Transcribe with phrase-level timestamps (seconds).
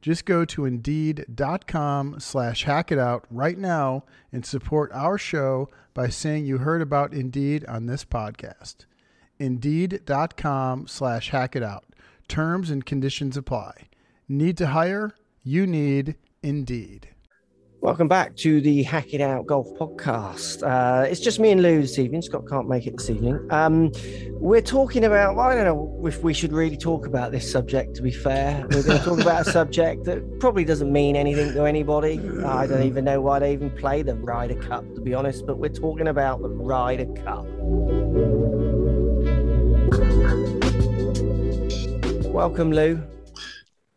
[0.00, 6.08] Just go to Indeed.com slash hack it out right now and support our show by
[6.08, 8.86] saying you heard about Indeed on this podcast.
[9.38, 11.84] Indeed.com slash hack it out.
[12.28, 13.88] Terms and conditions apply.
[14.28, 15.14] Need to hire?
[15.42, 17.09] You need Indeed.
[17.82, 20.62] Welcome back to the Hack It Out Golf Podcast.
[20.62, 22.20] Uh, it's just me and Lou this evening.
[22.20, 23.40] Scott can't make it this evening.
[23.48, 23.90] Um,
[24.32, 27.96] we're talking about, well, I don't know if we should really talk about this subject,
[27.96, 28.66] to be fair.
[28.70, 32.20] We're going to talk about a subject that probably doesn't mean anything to anybody.
[32.44, 35.56] I don't even know why they even play the Ryder Cup, to be honest, but
[35.56, 37.46] we're talking about the Ryder Cup.
[42.30, 43.02] Welcome, Lou.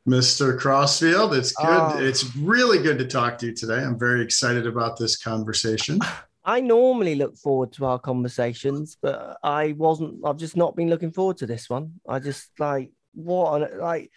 [0.07, 0.59] Mr.
[0.59, 1.67] Crossfield, it's good.
[1.67, 1.97] Oh.
[1.97, 3.79] It's really good to talk to you today.
[3.79, 5.99] I'm very excited about this conversation.
[6.45, 10.25] I normally look forward to our conversations, but I wasn't.
[10.25, 11.93] I've just not been looking forward to this one.
[12.07, 14.11] I just like what like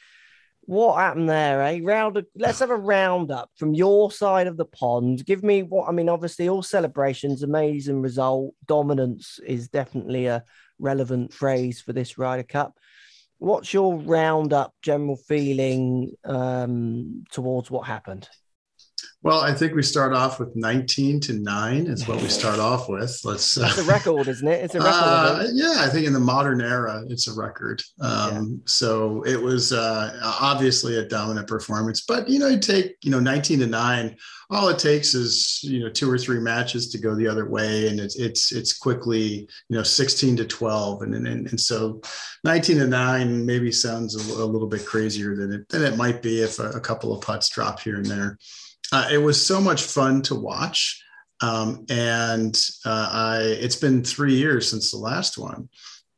[0.63, 1.81] what happened there, eh?
[1.85, 2.21] Round.
[2.35, 5.25] Let's have a roundup from your side of the pond.
[5.25, 6.09] Give me what I mean.
[6.09, 10.43] Obviously, all celebrations, amazing result, dominance is definitely a
[10.81, 12.77] relevant phrase for this Ryder Cup.
[13.39, 18.29] What's your roundup general feeling um, towards what happened?
[19.27, 22.89] Well, I think we start off with 19 to 9 is what we start off
[22.89, 23.21] with.
[23.25, 24.63] Let's It's a record, isn't it?
[24.63, 24.93] It's a record.
[24.93, 27.83] Uh, yeah, I think in the modern era, it's a record.
[28.01, 32.03] Um, So it was uh, obviously a dominant performance.
[32.03, 34.17] But you know, you take you know 19 to nine.
[34.49, 37.89] All it takes is you know two or three matches to go the other way,
[37.89, 42.01] and it's it's it's quickly you know 16 to 12, and and, and so
[42.45, 46.23] 19 to nine maybe sounds a, a little bit crazier than it than it might
[46.23, 48.39] be if a, a couple of putts drop here and there.
[48.93, 51.03] Uh, it was so much fun to watch.
[51.43, 55.69] Um, and uh, I, it's been three years since the last one,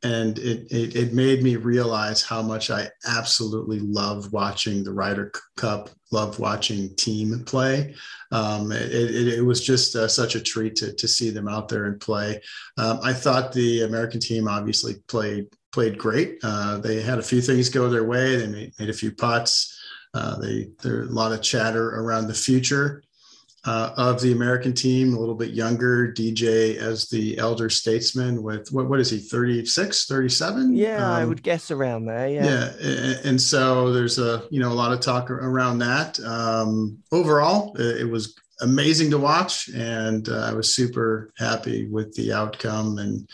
[0.01, 5.33] and it, it it made me realize how much I absolutely love watching the Ryder
[5.57, 7.95] Cup, love watching team play.
[8.31, 11.67] Um, it, it, it was just uh, such a treat to to see them out
[11.67, 12.41] there and play.
[12.77, 16.39] Um, I thought the American team obviously played played great.
[16.43, 18.37] Uh, they had a few things go their way.
[18.37, 19.78] They made, made a few putts.
[20.13, 23.03] Uh, they there's a lot of chatter around the future
[23.65, 26.11] uh, of the American team, a little bit younger.
[26.11, 30.73] DJ as the elder statesman with what what is he 36, 37?
[30.75, 32.27] Yeah, I Um, would guess around there.
[32.27, 32.45] Yeah.
[32.45, 36.19] yeah, a- and so there's a you know a lot of talk around that.
[36.21, 42.13] Um, overall, it it was amazing to watch, and uh, I was super happy with
[42.15, 42.97] the outcome.
[42.97, 43.29] And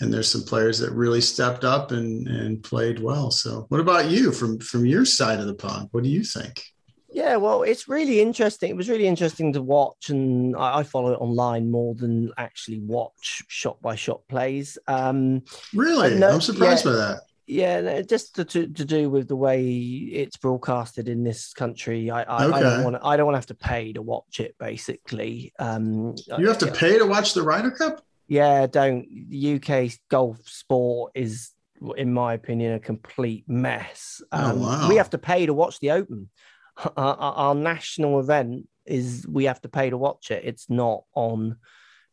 [0.00, 3.30] and there's some players that really stepped up and and played well.
[3.30, 5.88] So, what about you from from your side of the pond?
[5.92, 6.62] What do you think?
[7.08, 8.68] Yeah, well, it's really interesting.
[8.68, 12.80] It was really interesting to watch, and I, I follow it online more than actually
[12.80, 14.76] watch shot by shot plays.
[14.86, 15.42] Um,
[15.72, 16.90] Really, no, I'm surprised yeah.
[16.90, 17.20] by that.
[17.46, 22.10] yeah, no, just to, to to do with the way it's broadcasted in this country.
[22.10, 23.06] I I, I don't want to.
[23.06, 24.54] I don't want to have to pay to watch it.
[24.58, 28.02] Basically, um, You have to pay to watch the Ryder Cup.
[28.28, 29.06] Yeah, don't.
[29.28, 31.52] The UK golf sport is,
[31.96, 34.20] in my opinion, a complete mess.
[34.32, 34.88] Oh, Um, wow.
[34.88, 36.28] We have to pay to watch the Open.
[36.96, 40.44] Our- our national event is we have to pay to watch it.
[40.44, 41.56] It's not on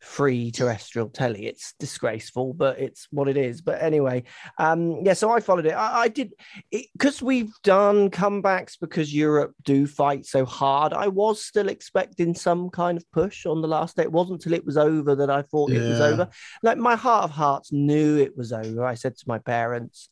[0.04, 1.48] free terrestrial telly.
[1.48, 3.62] It's disgraceful, but it's what it is.
[3.62, 4.24] But anyway,
[4.58, 5.14] um, yeah.
[5.14, 5.72] So I followed it.
[5.72, 6.34] I, I did
[6.72, 10.94] because we've done comebacks because Europe do fight so hard.
[10.94, 14.04] I was still expecting some kind of push on the last day.
[14.04, 16.28] It wasn't until it was over that I thought it was over.
[16.62, 18.86] Like my heart of hearts knew it was over.
[18.86, 20.10] I said to my parents,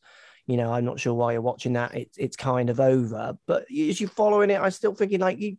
[0.47, 1.95] you know, I'm not sure why you're watching that.
[1.95, 3.37] It's it's kind of over.
[3.45, 5.57] But as you're following it, I'm still thinking like you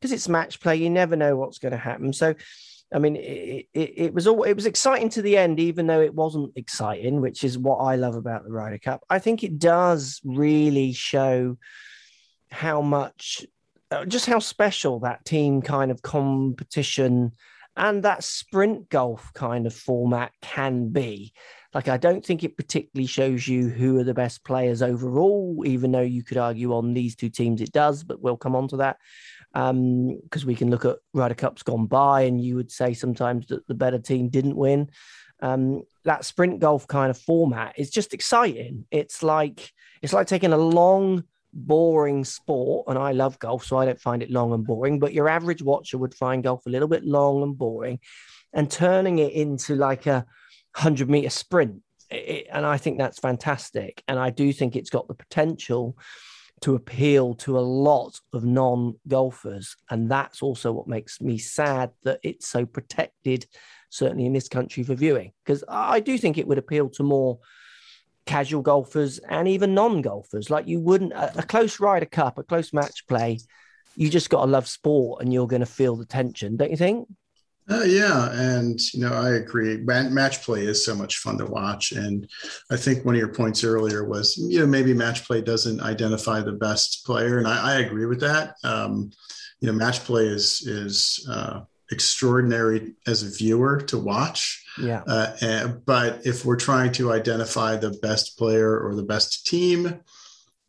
[0.00, 2.12] because it's match play, you never know what's going to happen.
[2.12, 2.34] So
[2.92, 6.00] I mean, it, it, it was all it was exciting to the end, even though
[6.00, 9.04] it wasn't exciting, which is what I love about the Ryder Cup.
[9.10, 11.58] I think it does really show
[12.50, 13.44] how much
[13.90, 17.32] uh, just how special that team kind of competition
[17.76, 21.32] and that sprint golf kind of format can be.
[21.74, 25.92] Like, I don't think it particularly shows you who are the best players overall, even
[25.92, 28.78] though you could argue on these two teams it does, but we'll come on to
[28.78, 28.96] that.
[29.52, 33.46] Because um, we can look at Ryder Cups gone by, and you would say sometimes
[33.46, 34.90] that the better team didn't win.
[35.40, 38.86] Um, that sprint golf kind of format is just exciting.
[38.90, 39.72] It's like
[40.02, 44.22] it's like taking a long, boring sport, and I love golf, so I don't find
[44.22, 44.98] it long and boring.
[44.98, 48.00] But your average watcher would find golf a little bit long and boring,
[48.52, 50.26] and turning it into like a
[50.74, 51.82] 100 meter sprint.
[52.10, 54.02] It, and I think that's fantastic.
[54.08, 55.96] And I do think it's got the potential
[56.62, 59.76] to appeal to a lot of non golfers.
[59.90, 63.46] And that's also what makes me sad that it's so protected,
[63.90, 65.32] certainly in this country, for viewing.
[65.44, 67.38] Because I do think it would appeal to more
[68.26, 70.50] casual golfers and even non golfers.
[70.50, 73.40] Like you wouldn't, a, a close Ryder Cup, a close match play,
[73.96, 76.76] you just got to love sport and you're going to feel the tension, don't you
[76.76, 77.08] think?
[77.70, 79.76] Uh, yeah, and you know I agree.
[79.76, 82.26] Match play is so much fun to watch, and
[82.70, 86.40] I think one of your points earlier was you know maybe match play doesn't identify
[86.40, 88.54] the best player, and I, I agree with that.
[88.64, 89.10] Um,
[89.60, 91.60] you know, match play is is uh,
[91.90, 94.64] extraordinary as a viewer to watch.
[94.80, 95.02] Yeah.
[95.06, 100.00] Uh, and, but if we're trying to identify the best player or the best team,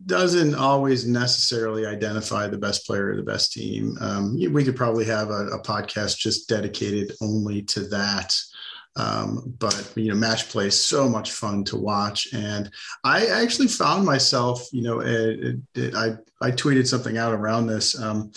[0.06, 3.98] doesn't always necessarily identify the best player or the best team.
[4.00, 8.38] Um, we could probably have a, a, podcast just dedicated only to that.
[8.96, 12.70] Um, but you know, match play is so much fun to watch, and
[13.04, 18.00] I actually found myself, you know, it, it, I I tweeted something out around this.
[18.00, 18.32] Um,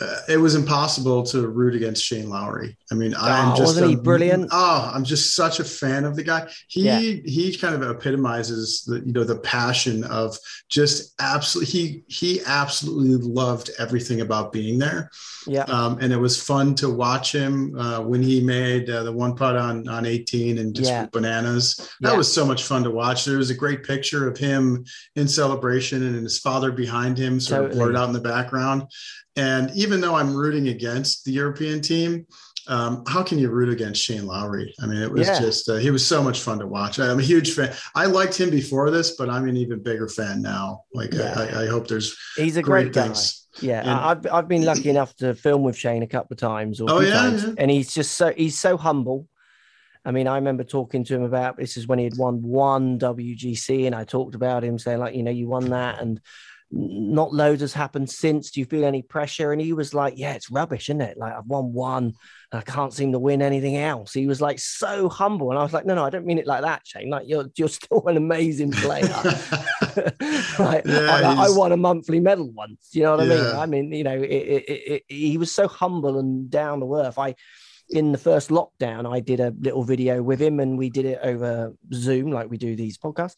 [0.00, 2.76] uh, it was impossible to root against Shane Lowry.
[2.90, 4.48] I mean, oh, I'm just wasn't a, he brilliant?
[4.50, 6.48] Oh, I'm just such a fan of the guy.
[6.68, 6.98] He yeah.
[6.98, 10.38] he kind of epitomizes the you know the passion of
[10.68, 15.10] just absolutely he he absolutely loved everything about being there.
[15.46, 19.12] Yeah, um, and it was fun to watch him uh, when he made uh, the
[19.12, 21.06] one putt on on 18 and just yeah.
[21.12, 21.76] bananas.
[22.00, 22.16] That yeah.
[22.16, 23.24] was so much fun to watch.
[23.24, 24.84] There was a great picture of him
[25.16, 27.72] in celebration and his father behind him, sort totally.
[27.72, 28.84] of blurred out in the background.
[29.40, 32.26] And even though I'm rooting against the European team,
[32.68, 34.74] um, how can you root against Shane Lowry?
[34.82, 35.40] I mean, it was yeah.
[35.40, 36.98] just, uh, he was so much fun to watch.
[36.98, 37.74] I'm a huge fan.
[37.94, 40.84] I liked him before this, but I'm an even bigger fan now.
[40.92, 41.34] Like, yeah.
[41.36, 43.48] I, I, hope there's he's a great, great things.
[43.60, 46.80] Yeah, and, I've I've been lucky enough to film with Shane a couple of times.
[46.80, 49.26] oh yeah, times, yeah, and he's just so he's so humble.
[50.04, 52.98] I mean, I remember talking to him about this is when he had won one
[52.98, 56.20] WGC, and I talked about him saying like, you know, you won that, and
[56.72, 58.50] not loads has happened since.
[58.50, 59.52] Do you feel any pressure?
[59.52, 61.18] And he was like, Yeah, it's rubbish, isn't it?
[61.18, 62.14] Like I've won one
[62.52, 64.12] I can't seem to win anything else.
[64.12, 65.50] He was like so humble.
[65.50, 67.10] And I was like, No, no, I don't mean it like that, Shane.
[67.10, 69.02] Like you're you're still an amazing player.
[70.58, 72.90] like, yeah, I, I, won a monthly medal once.
[72.92, 73.34] You know what yeah.
[73.34, 73.56] I mean?
[73.56, 77.18] I mean, you know, it, it, it, he was so humble and down to earth.
[77.18, 77.34] I
[77.88, 81.18] in the first lockdown, I did a little video with him and we did it
[81.22, 83.34] over Zoom, like we do these podcasts.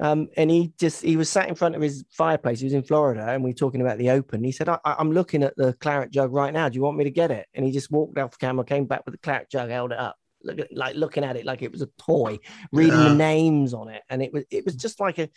[0.00, 2.60] Um, and he just he was sat in front of his fireplace.
[2.60, 4.44] He was in Florida, and we were talking about the Open.
[4.44, 6.68] He said, I, am looking at the claret jug right now.
[6.68, 9.06] Do you want me to get it?" And he just walked off camera, came back
[9.06, 11.72] with the claret jug, held it up, look at, like looking at it like it
[11.72, 12.38] was a toy,
[12.72, 13.08] reading yeah.
[13.08, 15.30] the names on it, and it was it was just like a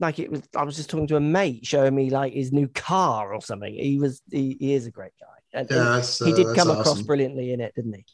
[0.00, 0.42] like it was.
[0.56, 3.72] I was just talking to a mate, showing me like his new car or something.
[3.72, 6.70] He was he, he is a great guy, and yeah, he, he uh, did come
[6.70, 6.80] awesome.
[6.80, 8.04] across brilliantly in it, didn't he?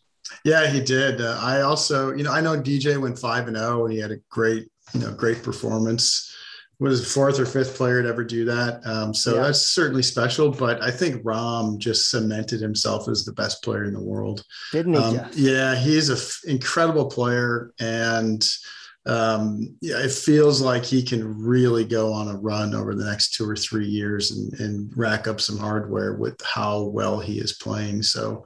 [0.44, 1.21] Yeah, he did.
[1.21, 4.00] Uh, I also, you know, I know DJ went five and zero, oh, and he
[4.00, 6.35] had a great you know, great performance.
[6.80, 8.87] Was fourth or fifth player to ever do that.
[8.87, 9.42] Um, so yeah.
[9.42, 10.52] that's certainly special.
[10.52, 14.45] But I think Rahm just cemented himself as the best player in the world.
[14.71, 15.00] Didn't he?
[15.00, 18.49] Um, yeah, he's an f- incredible player, and
[19.07, 23.35] um, yeah, it feels like he can really go on a run over the next
[23.35, 27.55] two or three years and, and rack up some hardware with how well he is
[27.55, 28.02] playing.
[28.02, 28.45] So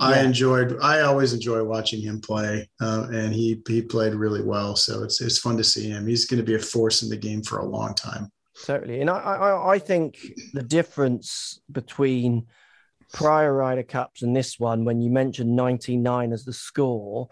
[0.00, 0.06] yeah.
[0.06, 4.76] I enjoyed, I always enjoy watching him play, uh, and he he played really well.
[4.76, 6.06] So it's it's fun to see him.
[6.06, 8.30] He's going to be a force in the game for a long time.
[8.66, 10.18] Totally, and I I, I think
[10.52, 12.48] the difference between
[13.14, 17.28] prior Ryder Cups and this one, when you mentioned 99 as the score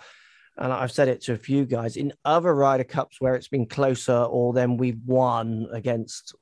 [0.60, 3.66] and I've said it to a few guys in other Ryder Cups where it's been
[3.66, 6.34] closer, or then we've won against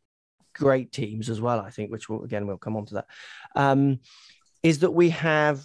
[0.55, 1.61] great teams as well.
[1.61, 3.07] I think, which will again we'll come on to that.
[3.55, 4.01] Um,
[4.63, 5.63] is that we have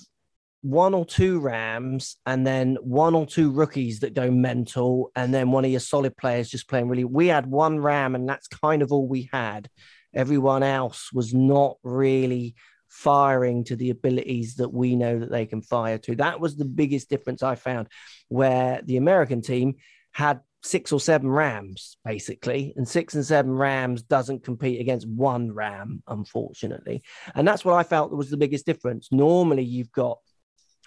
[0.61, 5.51] one or two Rahms and then one or two rookies that go mental, and then
[5.51, 7.05] one of your solid players just playing really.
[7.05, 9.67] We had one Rahm, and that's kind of all we had.
[10.13, 12.53] Everyone else was not really
[12.93, 16.15] firing to the abilities that we know that they can fire to.
[16.15, 17.87] That was the biggest difference I found,
[18.29, 19.75] where the American team
[20.11, 25.49] had six or seven Rahms basically and six and seven Rahms doesn't compete against one
[25.49, 27.03] Rahm unfortunately
[27.35, 30.19] and that's what i felt was the biggest difference normally you've got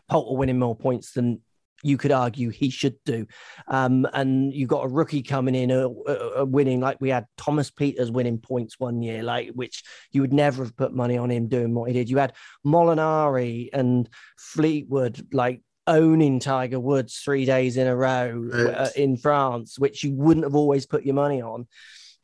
[0.08, 1.42] Poulter winning more points than
[1.82, 3.26] you could argue he should do.
[3.68, 7.70] Um, and you've got a rookie coming in, uh, uh, winning like we had Thomas
[7.70, 11.48] Pieters winning points one year, like which you would never have put money on him
[11.48, 12.08] doing what he did.
[12.08, 12.32] You had
[12.64, 18.74] Molinari and Fleetwood like owning Tiger Woods three days in a row uh, right.
[18.74, 21.66] uh, in France, which you wouldn't have always put your money on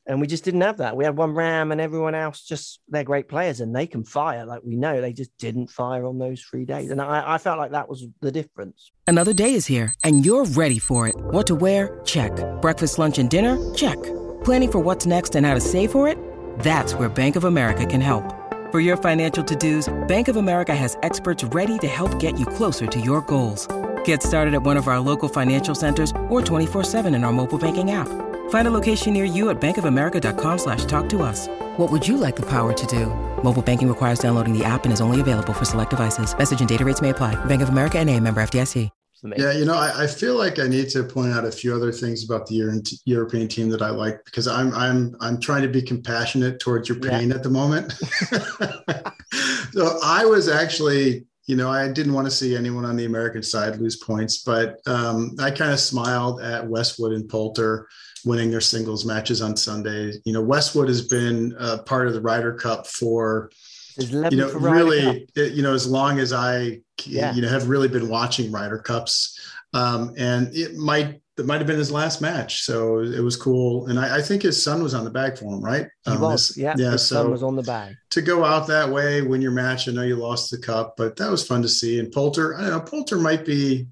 [0.06, 0.96] and we just didn't have that.
[0.96, 4.44] We had one Rahm, and everyone else just they're great players and they can fire,
[4.44, 5.00] like we know.
[5.00, 8.06] They just didn't fire on those three days, and I, I felt like that was
[8.20, 8.90] the difference.
[9.06, 11.14] Another day is here, and you're ready for it.
[11.16, 12.00] What to wear?
[12.04, 12.32] Check.
[12.60, 13.56] Breakfast, lunch, and dinner?
[13.74, 14.02] Check.
[14.44, 16.18] Planning for what's next and how to save for it?
[16.60, 18.24] That's where Bank of America can help.
[18.72, 22.86] For your financial to-dos, Bank of America has experts ready to help get you closer
[22.86, 23.68] to your goals.
[24.04, 27.90] Get started at one of our local financial centers or 24-7 in our mobile banking
[27.90, 28.08] app.
[28.48, 31.48] Find a location near you at bankofamerica.com slash talk to us.
[31.76, 33.06] What would you like the power to do?
[33.42, 36.36] Mobile banking requires downloading the app and is only available for select devices.
[36.36, 37.34] Message and data rates may apply.
[37.44, 38.88] Bank of America and a member FDIC.
[39.36, 41.92] Yeah, you know, I, I, feel like I need to point out a few other
[41.92, 45.68] things about the Euro- European team that I like because I'm I'm I'm trying to
[45.68, 47.36] be compassionate towards your pain yeah.
[47.36, 47.92] at the moment.
[49.72, 53.42] so I was actually you know, I didn't want to see anyone on the American
[53.42, 57.88] side lose points, but um, I kind of smiled at Westwood and Poulter
[58.24, 60.12] winning their singles matches on Sunday.
[60.24, 63.50] You know, Westwood has been a part of the Ryder Cup for
[63.98, 67.34] you know really it, you know as long as I yeah.
[67.34, 69.38] you know have really been watching Ryder Cups,
[69.74, 72.62] um, and it might that might have been his last match.
[72.62, 73.86] So it was cool.
[73.86, 75.86] And I, I, think his son was on the bag for him, right?
[76.04, 76.48] He um, was.
[76.48, 76.74] His, yeah.
[76.76, 76.92] Yeah.
[76.92, 77.94] His so son was on the bag.
[78.10, 79.88] To go out that way, win your match.
[79.88, 81.98] I know you lost the cup, but that was fun to see.
[81.98, 83.86] And Poulter, I don't know, Poulter might be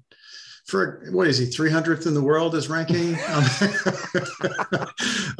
[0.71, 3.17] for what is he 300th in the world is ranking?
[3.27, 3.43] Um,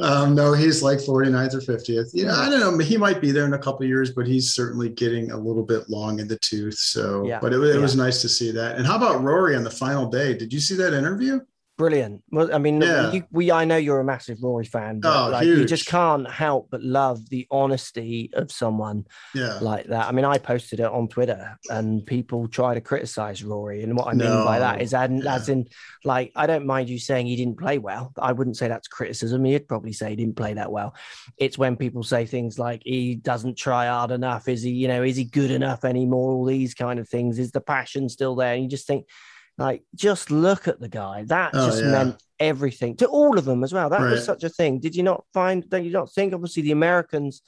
[0.00, 2.78] um, no he's like 49th or 50th yeah i don't know.
[2.84, 5.88] He might be there in a couple years but he's certainly getting a little bit
[5.88, 7.38] long in the tooth so yeah.
[7.40, 7.80] but it, it yeah.
[7.80, 8.76] was nice to see that.
[8.76, 10.36] And how about rory on the final day?
[10.36, 11.40] Did you see that interview
[11.82, 12.22] brilliant.
[12.30, 13.10] Well, I mean, yeah.
[13.10, 16.30] you, we I know you're a massive Rory fan, but oh, like, you just can't
[16.30, 19.58] help but love the honesty of someone yeah.
[19.60, 20.06] like that.
[20.06, 24.06] I mean, I posted it on Twitter, and people try to criticize Rory, and what
[24.06, 25.34] I mean by that is, and yeah.
[25.34, 25.66] as in,
[26.04, 28.12] like, I don't mind you saying he didn't play well.
[28.16, 29.44] I wouldn't say that's criticism.
[29.44, 30.94] He'd probably say he didn't play that well.
[31.36, 34.46] It's when people say things like he doesn't try hard enough.
[34.46, 36.30] Is he, you know, is he good enough anymore?
[36.30, 37.40] All these kind of things.
[37.40, 38.54] Is the passion still there?
[38.54, 39.08] And you just think
[39.58, 41.24] like, just look at the guy.
[41.24, 41.90] That oh, just yeah.
[41.90, 43.90] meant everything to all of them as well.
[43.90, 44.10] That right.
[44.10, 44.80] was such a thing.
[44.80, 45.68] Did you not find?
[45.68, 46.34] Don't you not think?
[46.34, 47.42] Obviously, the Americans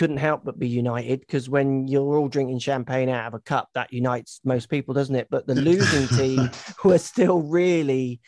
[0.00, 3.68] couldn't help but be united because when you're all drinking champagne out of a cup,
[3.74, 5.28] that unites most people, doesn't it?
[5.30, 6.50] But the losing team
[6.84, 8.20] were still really,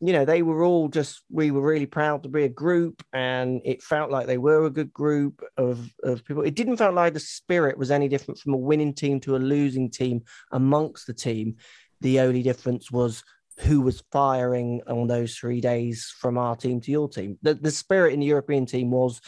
[0.00, 3.62] you know, they were all just, we were really proud to be a group and
[3.64, 6.42] it felt like they were a good group of, of people.
[6.42, 9.38] It didn't feel like the spirit was any different from a winning team to a
[9.38, 11.56] losing team amongst the team.
[12.00, 13.22] The only difference was
[13.58, 17.38] who was firing on those three days from our team to your team.
[17.42, 19.20] The, the spirit in the European team was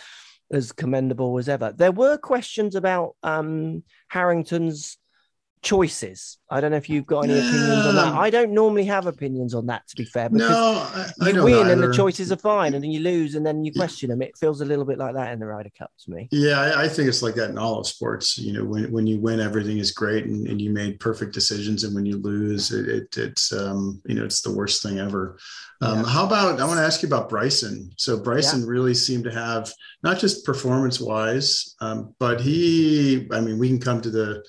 [0.51, 1.73] as commendable as ever.
[1.73, 4.99] There were questions about um, Harrington's
[5.63, 6.39] choices.
[6.49, 8.15] I don't know if you've got any opinions on that.
[8.15, 10.29] I don't normally have opinions on that, to be fair.
[10.29, 13.35] Because no, I, I you win and the choices are fine, and then you lose
[13.35, 14.23] and then you question them.
[14.23, 16.29] It feels a little bit like that in the Ryder Cup to me.
[16.31, 18.39] Yeah, I, I think it's like that in all of sports.
[18.39, 21.83] You know, when, when you win, everything is great and, and you made perfect decisions,
[21.83, 25.37] and when you lose, it, it it's um, you know it's the worst thing ever.
[25.83, 26.05] Um, yeah.
[26.07, 27.91] How about I want to ask you about Bryson.
[27.97, 28.67] So Bryson yeah.
[28.69, 29.73] really seemed to have
[30.05, 33.27] not just performance wise, um, but he.
[33.33, 34.45] I mean, we can come to the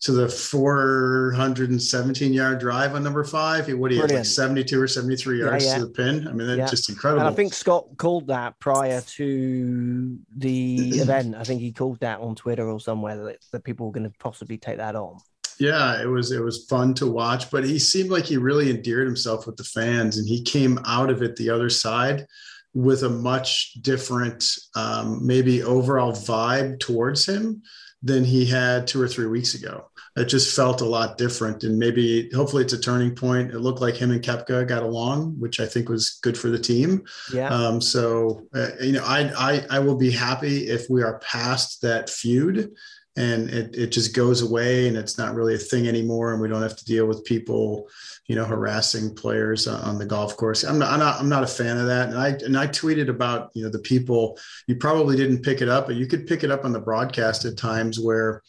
[0.00, 3.68] to the 417 yard drive on number five.
[3.72, 5.78] What do you like 72 or 73 yards yeah, yeah.
[5.78, 6.28] to the pin?
[6.28, 6.66] I mean, that's yeah.
[6.66, 7.26] just incredible.
[7.26, 11.34] And I think Scott called that prior to the event.
[11.34, 14.18] I think he called that on Twitter or somewhere that, that people were going to
[14.18, 15.18] possibly take that on.
[15.58, 19.08] Yeah, it was it was fun to watch, but he seemed like he really endeared
[19.08, 22.26] himself with the fans, and he came out of it the other side
[22.74, 24.44] with a much different,
[24.76, 27.60] um, maybe overall vibe towards him
[28.02, 29.90] than he had two or three weeks ago.
[30.16, 33.52] It just felt a lot different, and maybe hopefully it's a turning point.
[33.52, 36.58] It looked like him and Koepka got along, which I think was good for the
[36.58, 37.04] team.
[37.32, 37.48] Yeah.
[37.48, 41.82] Um, so uh, you know, I, I I will be happy if we are past
[41.82, 42.70] that feud
[43.16, 46.32] and it, it just goes away and it's not really a thing anymore.
[46.32, 47.88] And we don't have to deal with people
[48.26, 50.62] you know harassing players on the golf course.
[50.62, 52.10] I'm not i'm not, I'm not a fan of that.
[52.10, 55.68] And i and i tweeted about you know the people you probably didn't pick it
[55.68, 58.42] up but you could pick it up on the broadcast at times where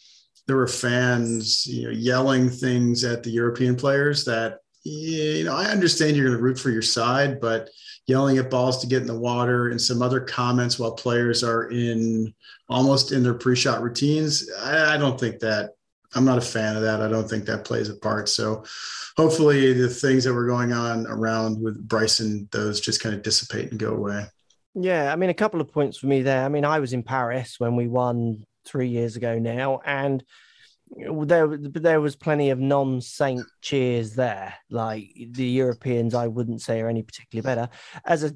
[0.46, 5.66] there were fans you know yelling things at the european players that you know, I
[5.66, 7.68] understand you're going to root for your side, but
[8.06, 11.70] yelling at balls to get in the water and some other comments while players are
[11.70, 12.34] in
[12.68, 15.70] almost in their pre-shot routines, I, I don't think that
[16.14, 17.00] I'm not a fan of that.
[17.00, 18.28] I don't think that plays a part.
[18.28, 18.64] So
[19.16, 23.70] hopefully the things that were going on around with Bryson, those just kind of dissipate
[23.70, 24.26] and go away.
[24.74, 26.44] Yeah, I mean, a couple of points for me there.
[26.44, 30.22] I mean, I was in Paris when we won three years ago now, and
[30.90, 34.54] there there was plenty of non-saint cheers there.
[34.70, 37.68] Like the Europeans, I wouldn't say are any particularly better.
[38.04, 38.34] As a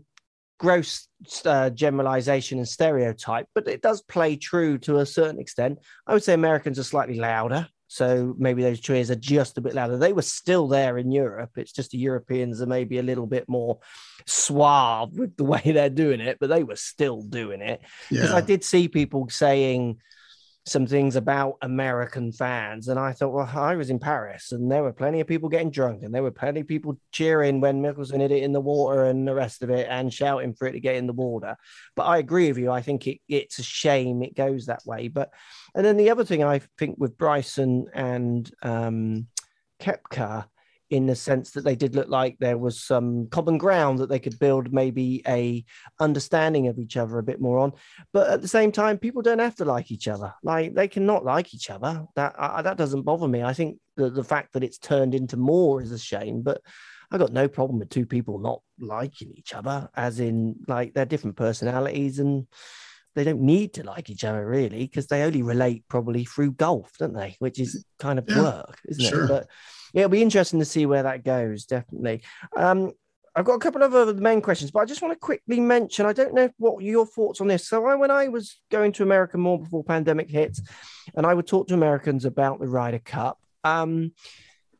[0.58, 1.08] gross
[1.44, 5.78] uh, generalization and stereotype, but it does play true to a certain extent.
[6.06, 7.68] I would say Americans are slightly louder.
[7.86, 9.96] So maybe those cheers are just a bit louder.
[9.96, 11.50] They were still there in Europe.
[11.56, 13.78] It's just the Europeans are maybe a little bit more
[14.26, 17.80] suave with the way they're doing it, but they were still doing it.
[18.10, 18.36] Because yeah.
[18.36, 19.98] I did see people saying,
[20.66, 22.88] some things about American fans.
[22.88, 25.70] And I thought, well, I was in Paris and there were plenty of people getting
[25.70, 29.04] drunk and there were plenty of people cheering when Mickelson hit it in the water
[29.04, 31.56] and the rest of it and shouting for it to get in the water.
[31.96, 32.70] But I agree with you.
[32.70, 35.08] I think it, it's a shame it goes that way.
[35.08, 35.30] But,
[35.74, 39.26] and then the other thing I think with Bryson and um,
[39.80, 40.46] Koepka
[40.90, 44.18] in the sense that they did look like there was some common ground that they
[44.18, 45.64] could build maybe a
[45.98, 47.72] understanding of each other a bit more on.
[48.12, 50.34] But at the same time people don't have to like each other.
[50.42, 52.04] Like they cannot like each other.
[52.16, 53.42] That uh, that doesn't bother me.
[53.42, 56.60] I think the, the fact that it's turned into more is a shame but
[57.10, 61.04] i got no problem with two people not liking each other as in like they're
[61.04, 62.46] different personalities and
[63.14, 66.90] they don't need to like each other really because they only relate probably through golf
[66.98, 69.24] don't they which is kind of yeah, work isn't sure.
[69.24, 69.46] it but
[69.94, 71.66] yeah, it'll be interesting to see where that goes.
[71.66, 72.22] Definitely.
[72.56, 72.92] Um,
[73.36, 76.04] I've got a couple of other main questions, but I just want to quickly mention.
[76.04, 77.68] I don't know what your thoughts on this.
[77.68, 80.58] So, I, when I was going to America more before pandemic hit,
[81.14, 84.12] and I would talk to Americans about the Ryder Cup, um,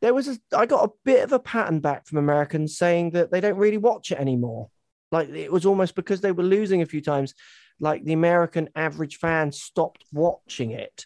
[0.01, 3.31] there was a, I got a bit of a pattern back from Americans saying that
[3.31, 4.69] they don't really watch it anymore.
[5.11, 7.33] Like it was almost because they were losing a few times,
[7.79, 11.05] like the American average fan stopped watching it.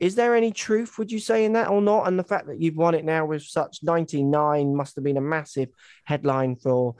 [0.00, 2.08] Is there any truth, would you say, in that or not?
[2.08, 5.22] And the fact that you've won it now with such 99 must have been a
[5.22, 5.68] massive
[6.04, 6.96] headline for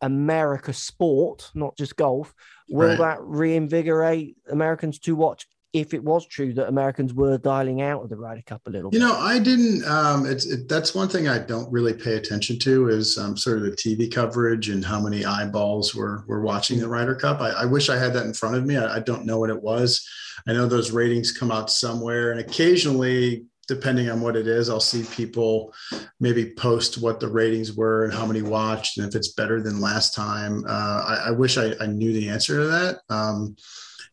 [0.00, 2.34] America sport, not just golf.
[2.68, 2.98] Will right.
[2.98, 8.10] that reinvigorate Americans to watch if it was true that Americans were dialing out of
[8.10, 8.90] the Ryder Cup a little.
[8.90, 9.84] bit, You know, I didn't.
[9.84, 13.58] Um, it's it, that's one thing I don't really pay attention to is um, sort
[13.58, 17.40] of the TV coverage and how many eyeballs were were watching the Ryder Cup.
[17.40, 18.76] I, I wish I had that in front of me.
[18.76, 20.06] I, I, don't know what it was.
[20.46, 23.46] I know those ratings come out somewhere, and occasionally.
[23.68, 25.72] Depending on what it is, I'll see people
[26.18, 29.80] maybe post what the ratings were and how many watched, and if it's better than
[29.80, 30.64] last time.
[30.68, 32.98] Uh, I, I, wish I, I, knew the answer to that.
[33.08, 33.56] Um,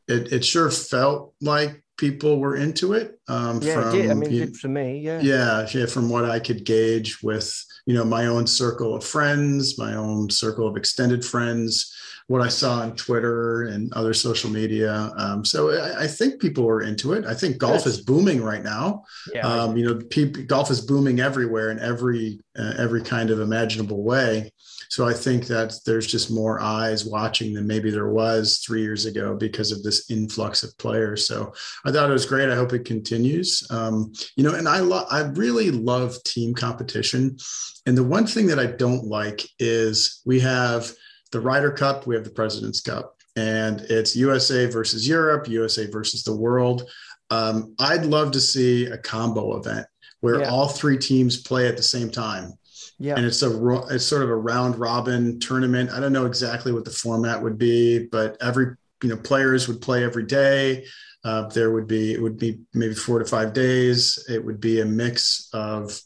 [0.10, 3.20] it, it sure felt like people were into it.
[3.28, 4.12] Um, yeah, from, it did.
[4.12, 5.00] I mean, it for me.
[5.00, 5.20] Yeah.
[5.22, 5.68] Yeah.
[5.72, 5.86] Yeah.
[5.86, 7.54] From what I could gauge with,
[7.86, 11.94] you know, my own circle of friends, my own circle of extended friends,
[12.28, 15.12] what I saw on Twitter and other social media.
[15.18, 17.26] Um, so I, I, think people were into it.
[17.26, 19.04] I think golf is booming right now.
[19.34, 19.48] Yeah.
[19.48, 24.04] Um, you know, people, golf is booming everywhere in every uh, every kind of imaginable
[24.04, 24.52] way.
[24.90, 29.06] So I think that there's just more eyes watching than maybe there was three years
[29.06, 31.28] ago because of this influx of players.
[31.28, 31.54] So
[31.86, 32.50] I thought it was great.
[32.50, 33.66] I hope it continues.
[33.70, 37.38] Um, you know, and I lo- I really love team competition.
[37.86, 40.92] And the one thing that I don't like is we have
[41.32, 46.24] the Ryder Cup, we have the President's Cup, and it's USA versus Europe, USA versus
[46.24, 46.90] the world.
[47.30, 49.86] Um, I'd love to see a combo event
[50.22, 50.50] where yeah.
[50.50, 52.54] all three teams play at the same time.
[53.00, 53.16] Yeah.
[53.16, 55.90] And it's a it's sort of a round robin tournament.
[55.92, 59.82] I don't know exactly what the format would be, but every you know players would
[59.82, 60.86] play every day.
[61.24, 64.24] Uh, there would be it would be maybe four to five days.
[64.30, 66.00] It would be a mix of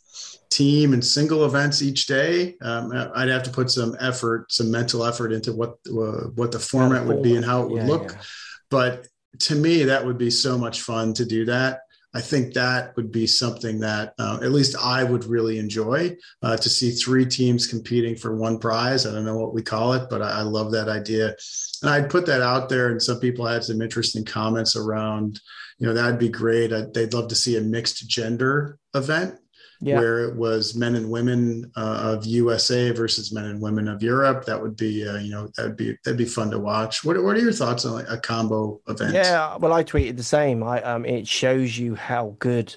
[0.53, 2.55] team and single events each day.
[2.61, 6.59] Um, I'd have to put some effort, some mental effort into what uh, what the
[6.59, 8.11] format would be and how it would yeah, look.
[8.11, 8.21] Yeah.
[8.69, 9.07] But
[9.39, 11.81] to me, that would be so much fun to do that.
[12.15, 16.57] I think that would be something that uh, at least I would really enjoy uh,
[16.57, 19.07] to see three teams competing for one prize.
[19.07, 21.35] I don't know what we call it, but I, I, love that idea.
[21.81, 25.39] And I'd put that out there, and some people had some interesting comments around,
[25.79, 26.71] you know, that'd be great.
[26.71, 29.39] I, they'd love to see a mixed gender event
[29.83, 29.99] yeah.
[29.99, 34.45] where it was men and women uh, of USA versus men and women of Europe.
[34.45, 37.03] That would be, uh, you know, that would be that'd be fun to watch.
[37.03, 39.13] What, what are your thoughts on like a combo event?
[39.13, 40.63] Yeah, well, I tweeted the same.
[40.63, 42.75] I um, it shows you how good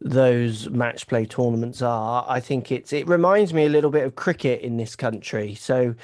[0.00, 2.24] those match play tournaments are.
[2.28, 5.54] I think it's it reminds me a little bit of cricket in this country.
[5.54, 5.94] So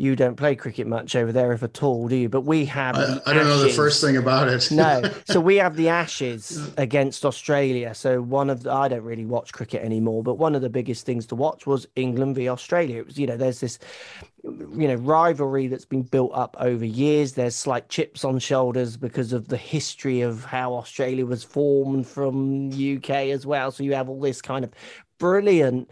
[0.00, 2.30] you don't play cricket much over there, if at all, do you?
[2.30, 2.96] But we have.
[2.96, 4.70] I, I don't know the first thing about it.
[4.70, 7.94] no, so we have the Ashes against Australia.
[7.94, 11.04] So one of the, I don't really watch cricket anymore, but one of the biggest
[11.04, 13.00] things to watch was England v Australia.
[13.00, 13.78] It was you know there's this
[14.42, 17.34] you know rivalry that's been built up over years.
[17.34, 22.70] There's slight chips on shoulders because of the history of how Australia was formed from
[22.70, 23.70] UK as well.
[23.70, 24.70] So you have all this kind of
[25.18, 25.90] brilliant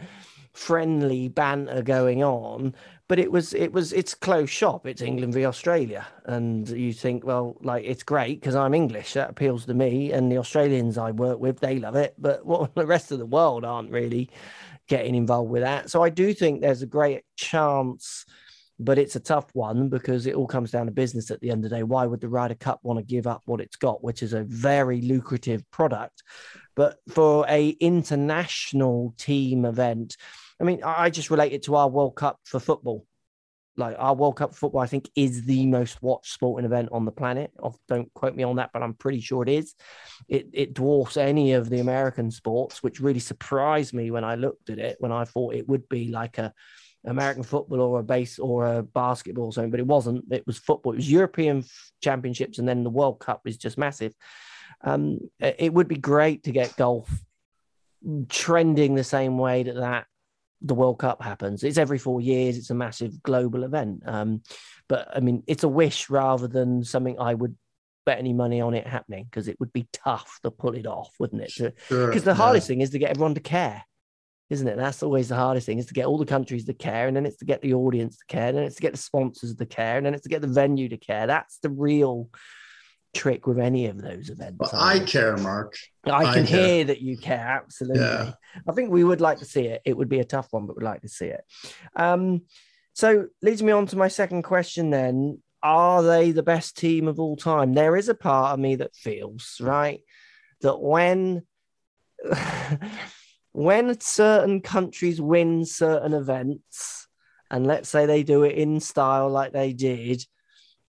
[0.53, 2.73] friendly banter going on
[3.09, 4.85] but it was it was it's close shop.
[4.85, 6.07] It's england v australia.
[6.25, 9.13] And you think well like it's great because i'm english.
[9.13, 10.13] That appeals to me.
[10.13, 12.13] And the australians i work with they love it.
[12.17, 14.29] But what the rest of the world aren't really
[14.87, 15.89] getting involved with that.
[15.89, 18.25] So i do think there's a great chance
[18.81, 21.65] but it's a tough one because it all comes down to business at the end
[21.65, 21.83] of the day.
[21.83, 24.45] Why would the ryder cup want to give up what it's got which is a
[24.45, 26.23] very lucrative product?
[26.77, 30.15] But for a international team event
[30.59, 33.05] I mean, I just relate it to our World Cup for football.
[33.77, 37.11] Like our World Cup football, I think is the most watched sporting event on the
[37.11, 37.51] planet.
[37.87, 39.73] Don't quote me on that, but I'm pretty sure it is.
[40.27, 44.69] It it dwarfs any of the American sports, which really surprised me when I looked
[44.69, 44.97] at it.
[44.99, 46.53] When I thought it would be like a
[47.05, 50.25] American football or a base or a basketball or something, but it wasn't.
[50.29, 50.91] It was football.
[50.91, 51.63] It was European
[52.03, 54.13] championships, and then the World Cup is just massive.
[54.81, 57.09] Um, it would be great to get golf
[58.29, 60.05] trending the same way that that
[60.61, 61.63] the World Cup happens.
[61.63, 62.57] It's every four years.
[62.57, 64.03] It's a massive global event.
[64.05, 64.41] Um,
[64.87, 67.55] but I mean, it's a wish rather than something I would
[68.05, 71.11] bet any money on it happening because it would be tough to pull it off,
[71.19, 71.53] wouldn't it?
[71.55, 73.83] Because sure, the hardest thing is to get everyone to care,
[74.49, 74.77] isn't it?
[74.77, 77.25] That's always the hardest thing is to get all the countries to care, and then
[77.25, 79.65] it's to get the audience to care, and then it's to get the sponsors to
[79.65, 81.27] care, and then it's to get the venue to care.
[81.27, 82.29] That's the real
[83.13, 84.73] trick with any of those events.
[84.73, 85.75] I care, Mark.
[86.05, 87.37] I can I hear that you care.
[87.37, 88.01] Absolutely.
[88.01, 88.33] Yeah.
[88.67, 89.81] I think we would like to see it.
[89.85, 91.41] It would be a tough one, but we'd like to see it.
[91.95, 92.43] Um,
[92.93, 95.41] so leads me on to my second question then.
[95.61, 97.73] Are they the best team of all time?
[97.73, 99.99] There is a part of me that feels, right,
[100.61, 101.43] that when
[103.51, 107.07] when certain countries win certain events,
[107.51, 110.23] and let's say they do it in style like they did,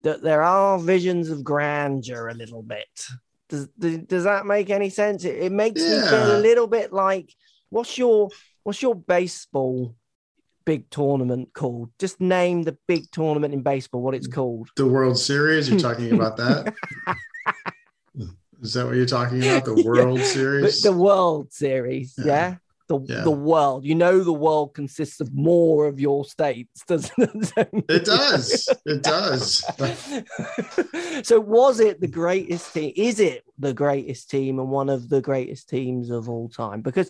[0.03, 3.07] that there are visions of grandeur a little bit.
[3.49, 5.25] Does does that make any sense?
[5.25, 6.01] It, it makes yeah.
[6.01, 7.33] me feel a little bit like
[7.69, 8.29] what's your
[8.63, 9.95] what's your baseball
[10.65, 11.89] big tournament called?
[11.99, 14.01] Just name the big tournament in baseball.
[14.01, 14.69] What it's called?
[14.75, 15.69] The World Series.
[15.69, 16.73] You're talking about that.
[18.61, 19.65] Is that what you're talking about?
[19.65, 20.25] The World yeah.
[20.25, 20.81] Series?
[20.81, 22.25] The, the World Series, yeah.
[22.25, 22.55] yeah
[22.87, 23.21] the yeah.
[23.21, 23.85] the world.
[23.85, 27.85] You know, the world consists of more of your states, doesn't it?
[27.89, 28.69] it does.
[28.85, 29.63] It does.
[31.27, 32.93] so, was it the greatest team?
[32.95, 36.81] Is it the greatest team and one of the greatest teams of all time?
[36.81, 37.09] Because,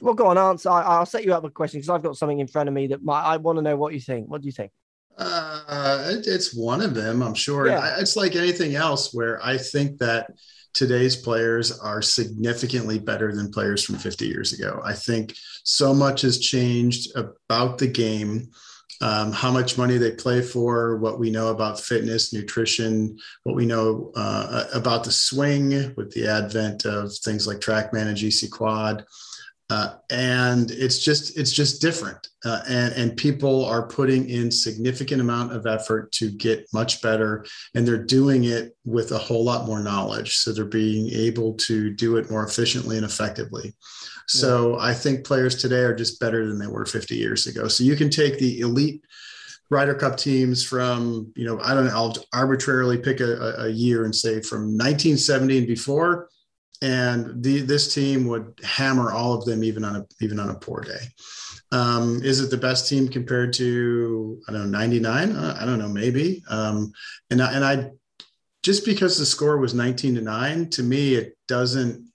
[0.00, 0.70] well, go on, answer.
[0.70, 2.88] I, will set you up a question because I've got something in front of me
[2.88, 4.28] that my, I want to know what you think.
[4.28, 4.72] What do you think?
[5.16, 7.66] Uh, it, it's one of them, I'm sure.
[7.66, 7.96] Yeah.
[7.98, 10.30] It's like anything else where I think that
[10.74, 14.80] today's players are significantly better than players from 50 years ago.
[14.84, 18.50] I think so much has changed about the game.
[19.00, 23.64] Um, how much money they play for, what we know about fitness, nutrition, what we
[23.64, 29.06] know uh, about the swing with the advent of things like TrackMan and GC Quad.
[29.70, 32.28] Uh, and it's just it's just different.
[32.44, 37.44] Uh, and and people are putting in significant amount of effort to get much better
[37.74, 40.38] and they're doing it with a whole lot more knowledge.
[40.38, 43.74] So they're being able to do it more efficiently and effectively.
[44.26, 44.84] So yeah.
[44.84, 47.68] i think players today are just better than they were 50 years ago.
[47.68, 49.02] So you can take the elite
[49.70, 54.04] Ryder Cup teams from, you know, I don't know, I'll arbitrarily pick a, a year
[54.04, 56.28] and say from 1970 and before,
[56.80, 60.58] and the, this team would hammer all of them even on a even on a
[60.58, 61.08] poor day.
[61.70, 65.36] Um, is it the best team compared to I don't know 99?
[65.36, 66.42] I don't know, maybe.
[66.48, 66.92] Um,
[67.30, 67.90] and I, and I
[68.62, 72.06] just because the score was 19 to nine, to me it doesn't.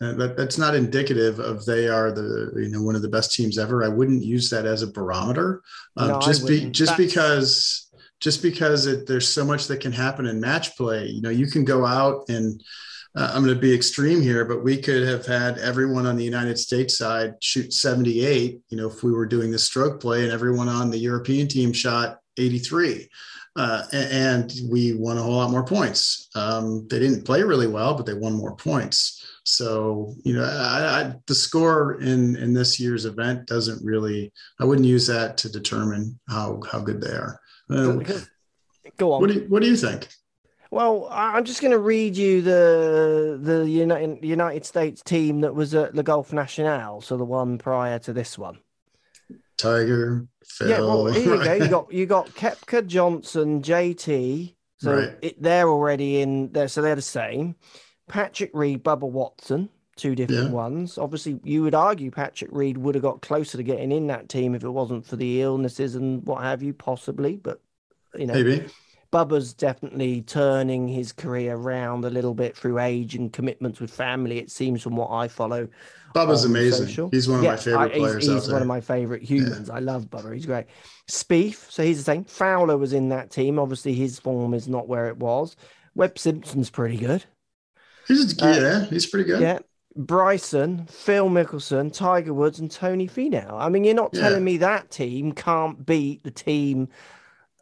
[0.00, 3.34] Uh, that, that's not indicative of they are the you know one of the best
[3.34, 3.84] teams ever.
[3.84, 5.60] I wouldn't use that as a barometer.
[5.96, 7.14] Um, no, just be just that's...
[7.14, 11.06] because just because it, there's so much that can happen in match play.
[11.06, 12.62] You know, you can go out and
[13.18, 16.24] uh, I'm going to be extreme here, but we could have had everyone on the
[16.24, 20.30] United States side shoot 78, you know, if we were doing the stroke play, and
[20.30, 23.08] everyone on the European team shot 83.
[23.56, 26.28] Uh, and we won a whole lot more points.
[26.36, 29.26] Um, they didn't play really well, but they won more points.
[29.42, 34.32] So you know, I, I, the score in in this year's event doesn't really.
[34.60, 37.40] I wouldn't use that to determine how how good they are.
[37.68, 37.98] Uh,
[38.96, 39.20] Go on.
[39.20, 40.08] What do you, what do you think?
[40.70, 45.74] Well, I'm just going to read you the the United United States team that was
[45.74, 48.58] at the Golf National, so the one prior to this one.
[49.56, 50.68] Tiger, Phil.
[50.68, 51.54] Yeah, well, here you go.
[51.54, 54.54] You got you got Koepka, Johnson, JT.
[54.80, 55.18] So Right.
[55.22, 56.68] it, they're already in there.
[56.68, 57.56] So they're the same.
[58.08, 60.52] Patrick Reed, Bubba Watson, two different Yeah.
[60.52, 60.96] ones.
[60.98, 64.54] Obviously, you would argue Patrick Reed would have got closer to getting in that team
[64.54, 67.36] if it wasn't for the illnesses and what have you, possibly.
[67.36, 67.60] But
[68.14, 68.64] you know, Maybe.
[69.12, 74.38] Bubba's definitely turning his career around a little bit through age and commitments with family.
[74.38, 75.66] It seems from what I follow.
[76.14, 76.86] Bubba's amazing.
[76.86, 77.08] social.
[77.10, 78.52] He's one of Yeah, my favorite I- he's- players He's, out there.
[78.54, 79.70] one of my favorite humans.
[79.70, 80.34] I love Bubba.
[80.34, 80.66] He's great.
[81.10, 82.24] Spieth, so he's the same.
[82.24, 83.58] Fowler was in that team.
[83.58, 85.56] Obviously, his form is not where it was.
[85.94, 87.24] Webb Simpson's pretty good.
[88.06, 89.40] He's Uh, yeah, he's pretty good.
[89.40, 89.58] Yeah.
[89.96, 93.52] Bryson, Phil Mickelson, Tiger Woods, and Tony Finau.
[93.52, 94.20] I mean, you're not Yeah.
[94.22, 96.88] telling me that team can't beat the team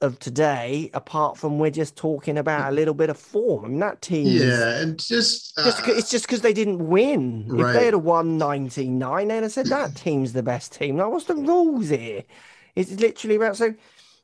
[0.03, 3.65] of today, apart from we're just talking about a little bit of form.
[3.65, 6.53] I mean, that team is Yeah, and just, just uh, 'cause- it's just because they
[6.53, 7.47] didn't win.
[7.51, 10.97] If they had a won 99, they'd have said that team's the best team.
[10.99, 12.25] Like, what's the rules here?
[12.75, 13.75] It's literally about so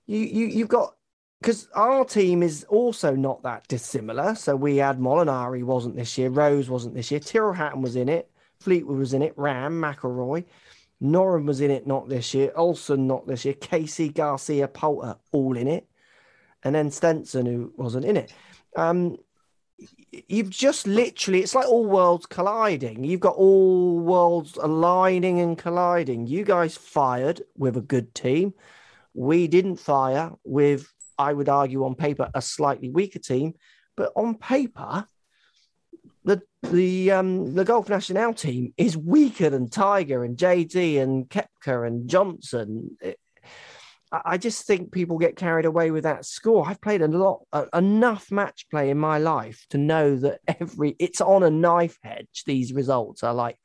[0.06, 0.94] you you you've got
[1.40, 4.34] because our team is also not that dissimilar.
[4.34, 8.08] So we had Molinari wasn't this year, Rose wasn't this year, Tyrrell Hatton was in
[8.10, 8.30] it,
[8.60, 10.44] Fleetwood was in it, Rahm, McIlroy,
[11.02, 15.56] Noren was in it not this year, Olesen not this year, Casey, Garcia, Poulter all
[15.56, 15.86] in it,
[16.62, 18.32] and then Stenson who wasn't in it.
[18.76, 19.16] Um,
[20.28, 23.04] you've just literally it's like all worlds colliding.
[23.04, 26.26] You've got all worlds aligning and colliding.
[26.26, 28.54] You guys fired with a good team.
[29.14, 33.54] We didn't fire with i would argue on paper a slightly weaker team.
[33.96, 35.06] But on paper
[36.62, 42.08] the um the golf national team is weaker than tiger and jd and Koepka and
[42.08, 43.18] johnson It-
[44.14, 46.68] I just think people get carried away with that score.
[46.68, 50.94] I've played a lot, uh, enough match play in my life to know that every
[50.98, 52.42] it's on a knife edge.
[52.44, 53.56] These results are like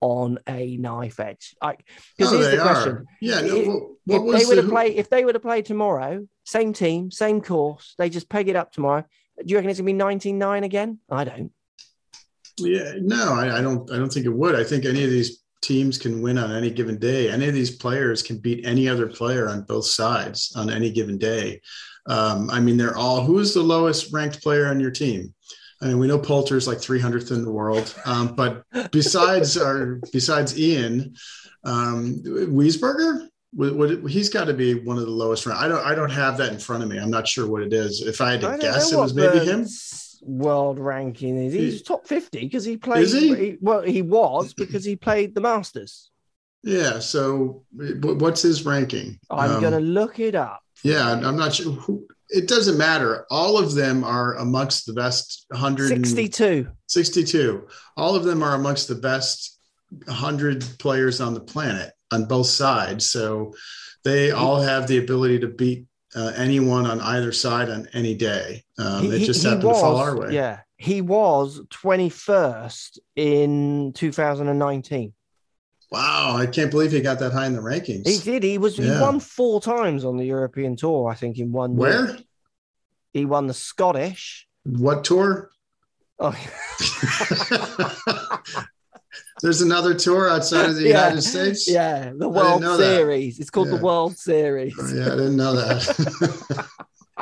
[0.00, 1.54] on a knife edge.
[1.62, 1.86] Like
[2.16, 2.72] because oh, here's the are.
[2.72, 3.66] question: Yeah, no, If-
[4.06, 7.10] what if they would the, have played, if they would have played tomorrow, same team,
[7.10, 9.02] same course, they just peg it up tomorrow.
[9.36, 10.98] Do you reckon it's gonna be 19-9 again?
[11.10, 11.52] I don't.
[12.60, 13.90] Yeah, no, I, I don't.
[13.90, 14.54] I don't think it would.
[14.54, 17.30] I think any of these teams can win on any given day.
[17.30, 21.18] Any of these players can beat any other player on both sides on any given
[21.18, 21.60] day.
[22.06, 23.22] Um, I mean, they're all.
[23.22, 25.34] Who is the lowest ranked player on your team?
[25.82, 30.58] I mean, we know Poulter's like 300th in the world, um, but besides our besides
[30.58, 31.14] Ian,
[31.64, 35.62] um, Wiesberger, what, what, he's got to be one of the lowest ranked.
[35.62, 35.84] I don't.
[35.84, 36.98] I don't have that in front of me.
[36.98, 38.02] I'm not sure what it is.
[38.02, 39.66] If I had to don't guess, it was maybe him.
[40.22, 43.02] World ranking is he's top fifty because he played.
[43.04, 43.56] Is he?
[43.60, 46.10] Well, he was because he played the Masters.
[46.62, 46.98] Yeah.
[46.98, 49.18] So, what's his ranking?
[49.30, 50.60] I'm Um, gonna look it up.
[50.84, 51.72] Yeah, I'm I'm not sure.
[51.72, 53.26] Who, it doesn't matter.
[53.30, 56.68] All of them are amongst the best 162.
[56.86, 57.66] 62.
[57.96, 59.58] All of them are amongst the best
[60.04, 63.10] 100 players on the planet on both sides.
[63.10, 63.52] So
[64.04, 68.64] they all have the ability to beat uh, anyone on either side on any day.
[68.78, 70.34] Um, He- it just happened to fall our way.
[70.34, 75.12] Yeah, he was 21st in 2019.
[75.92, 78.06] Wow, I can't believe he got that high in the rankings.
[78.08, 78.44] He did.
[78.44, 78.76] He was.
[78.76, 81.10] He won four times on the European Tour.
[81.10, 81.72] I think in one.
[81.72, 81.78] year.
[82.06, 82.18] Where?
[83.12, 84.46] He won the Scottish.
[84.64, 85.50] What tour?
[86.20, 86.30] Oh,
[89.42, 91.06] There's another tour outside of the Yeah.
[91.08, 91.68] United States.
[91.70, 92.96] yeah, the World know that.
[92.96, 93.38] Series.
[93.38, 93.76] It's called Yeah.
[93.76, 94.74] the World Series.
[94.78, 96.66] Oh, yeah, I didn't know that.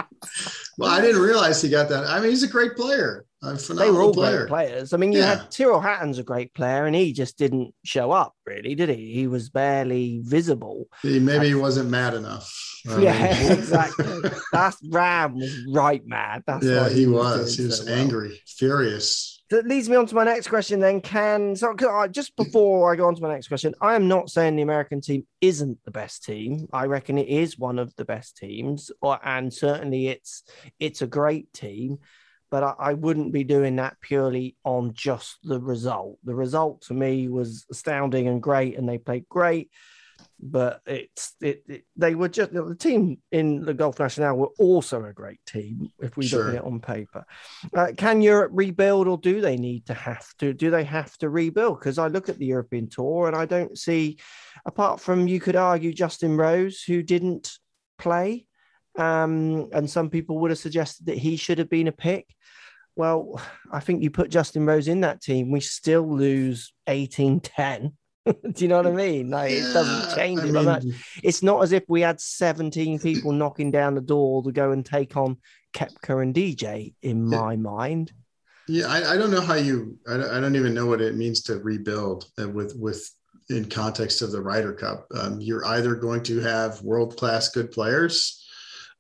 [0.79, 2.05] well, I didn't realize he got that.
[2.05, 4.47] I mean, he's a great player, a They were all player.
[4.47, 4.93] great players.
[4.93, 5.37] I mean, you Yeah.
[5.41, 9.13] had Tyrrell Hatton's a great player, and he just didn't show up, really, did he?
[9.13, 10.87] He was barely visible.
[11.03, 12.53] He, maybe he wasn't mad enough.
[12.89, 14.07] I yeah, mean, exactly.
[14.53, 16.45] That's Rahm was right mad.
[16.47, 17.57] That's yeah, why he doing was.
[17.57, 17.95] He was so well.
[17.95, 19.38] angry, furious.
[19.51, 20.79] That leads me on to my next question.
[20.79, 24.07] Then, can so I, just before I go on to my next question, I am
[24.07, 26.67] not saying the American team isn't the best team.
[26.73, 30.43] I reckon it is one of the best teams, or and certainly it's
[30.79, 31.99] it's a great team.
[32.51, 36.19] But I, I wouldn't be doing that purely on just the result.
[36.25, 39.71] The result to me was astounding and great, and they played great.
[40.41, 45.05] But it's it, it they were just the team in the Golf National were also
[45.05, 46.49] a great team if we look Sure.
[46.51, 47.25] at it on paper.
[47.75, 50.53] Uh, can Europe rebuild, or do they need to have to?
[50.53, 51.81] Do they have to rebuild?
[51.81, 54.19] Because I look at the European Tour and I don't see,
[54.65, 57.59] apart from you could argue Justin Rose, who didn't
[57.99, 58.47] play,
[58.97, 62.27] um, and some people would have suggested that he should have been a pick.
[62.95, 63.41] Well,
[63.73, 67.97] I think you put Justin Rose in that team, we still lose 18 10.
[68.53, 69.31] Do you know what I mean?
[69.31, 70.85] Like it doesn't change I it by much.
[71.23, 74.85] It's not as if we had 17 people knocking down the door to go and
[74.85, 75.39] take on
[75.75, 77.39] Koepka and DJ, in Yeah.
[77.39, 78.13] my mind.
[78.67, 79.99] Yeah, I, I don't know how you.
[80.07, 83.11] I don't, I don't even know what it means to rebuild uh, with with
[83.49, 85.07] in context of the Ryder Cup.
[85.15, 88.47] Um, you're either going to have world class good players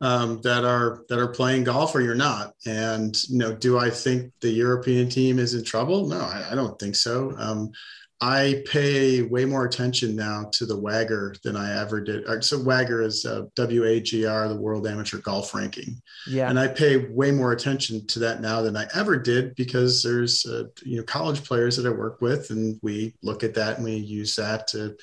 [0.00, 2.54] um, that are that are playing golf, or you're not.
[2.66, 6.06] And you know, do I think the European team is in trouble?
[6.06, 7.34] No, I, I don't think so.
[7.36, 7.70] Um,
[8.20, 12.24] I pay way more attention now to the WAGR than I ever did.
[12.42, 16.02] So WAGR is uh, WAGR, the World Amateur Golf Ranking.
[16.26, 16.50] Yeah.
[16.50, 20.44] And I pay way more attention to that now than I ever did because there's
[20.46, 23.84] uh, you know college players that I work with, and we look at that and
[23.84, 24.96] we use that to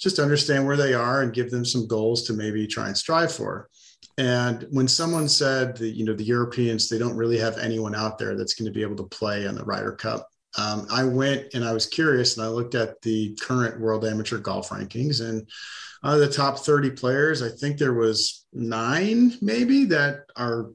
[0.00, 3.30] just understand where they are and give them some goals to maybe try and strive
[3.30, 3.68] for.
[4.16, 8.18] And when someone said that you know the Europeans they don't really have anyone out
[8.18, 11.54] there that's going to be able to play on the Ryder Cup um, I went
[11.54, 15.46] and I was curious and I looked at the current world amateur golf rankings and
[16.04, 20.70] out of the top 30 players, I think there was nine maybe that are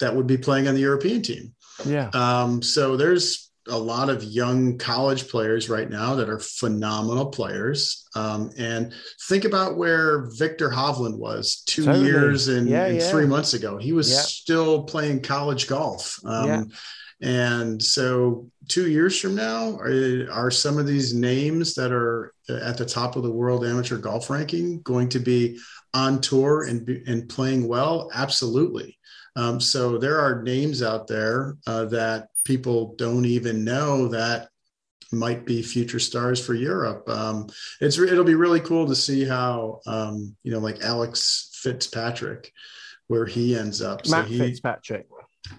[0.00, 1.54] that would be playing on the European team.
[1.84, 2.10] Yeah.
[2.12, 8.08] Um, so there's a lot of young college players right now that are phenomenal players.
[8.16, 8.92] Um, and
[9.28, 12.06] think about where Viktor Hovland was two totally.
[12.06, 13.10] years and, yeah, and yeah.
[13.10, 13.78] three months ago.
[13.78, 14.18] He was yeah.
[14.22, 16.18] still playing college golf.
[16.24, 16.70] Um,
[17.22, 22.76] and so, two years from now, are, are some of these names that are at
[22.76, 25.60] the top of the world amateur golf ranking going to be
[25.94, 28.10] on tour and, and playing well?
[28.12, 28.98] Absolutely.
[29.36, 34.48] Um, so, there are names out there uh, that people don't even know that
[35.12, 37.08] might be future stars for Europe.
[37.08, 37.46] Um,
[37.80, 42.50] it's it'll be really cool to see how um, you know like Alex Fitzpatrick,
[43.06, 44.08] where he ends up.
[44.08, 45.06] Matt so he, Fitzpatrick.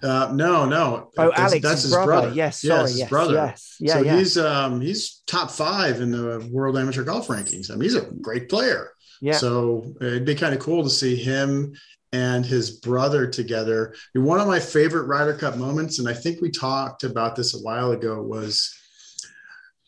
[0.01, 1.09] Uh, no, no.
[1.17, 2.05] Oh, that's, Alex, that's his brother.
[2.05, 2.31] brother.
[2.33, 3.33] Yes, sorry, yes, yes, brother.
[3.33, 4.17] Yes, yeah, so yeah.
[4.17, 7.69] he's um he's top five in the world amateur golf rankings.
[7.69, 8.91] I mean, he's a great player.
[9.21, 9.33] Yeah.
[9.33, 11.73] So it'd be kind of cool to see him
[12.11, 13.95] and his brother together.
[14.13, 17.59] One of my favorite Ryder Cup moments, and I think we talked about this a
[17.59, 18.73] while ago, was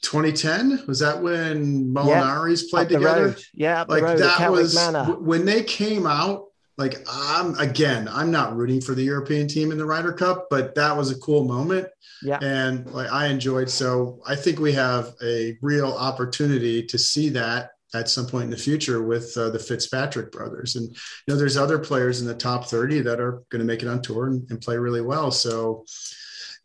[0.01, 0.86] 2010.
[0.88, 3.27] Was that when Molinari's yeah, played together?
[3.27, 3.43] Road.
[3.53, 5.19] Yeah, like that was Manor.
[5.19, 6.45] when they came out
[6.77, 10.75] like I'm again, I'm not rooting for the European team in the Ryder Cup, but
[10.75, 11.88] that was a cool moment.
[12.21, 12.39] Yeah.
[12.41, 13.69] And like I enjoyed.
[13.69, 18.49] So I think we have a real opportunity to see that at some point in
[18.49, 20.75] the future with uh, the Fitzpatrick brothers.
[20.75, 23.81] And you know, there's other players in the top 30 that are going to make
[23.81, 25.31] it on tour and, and play really well.
[25.31, 25.85] So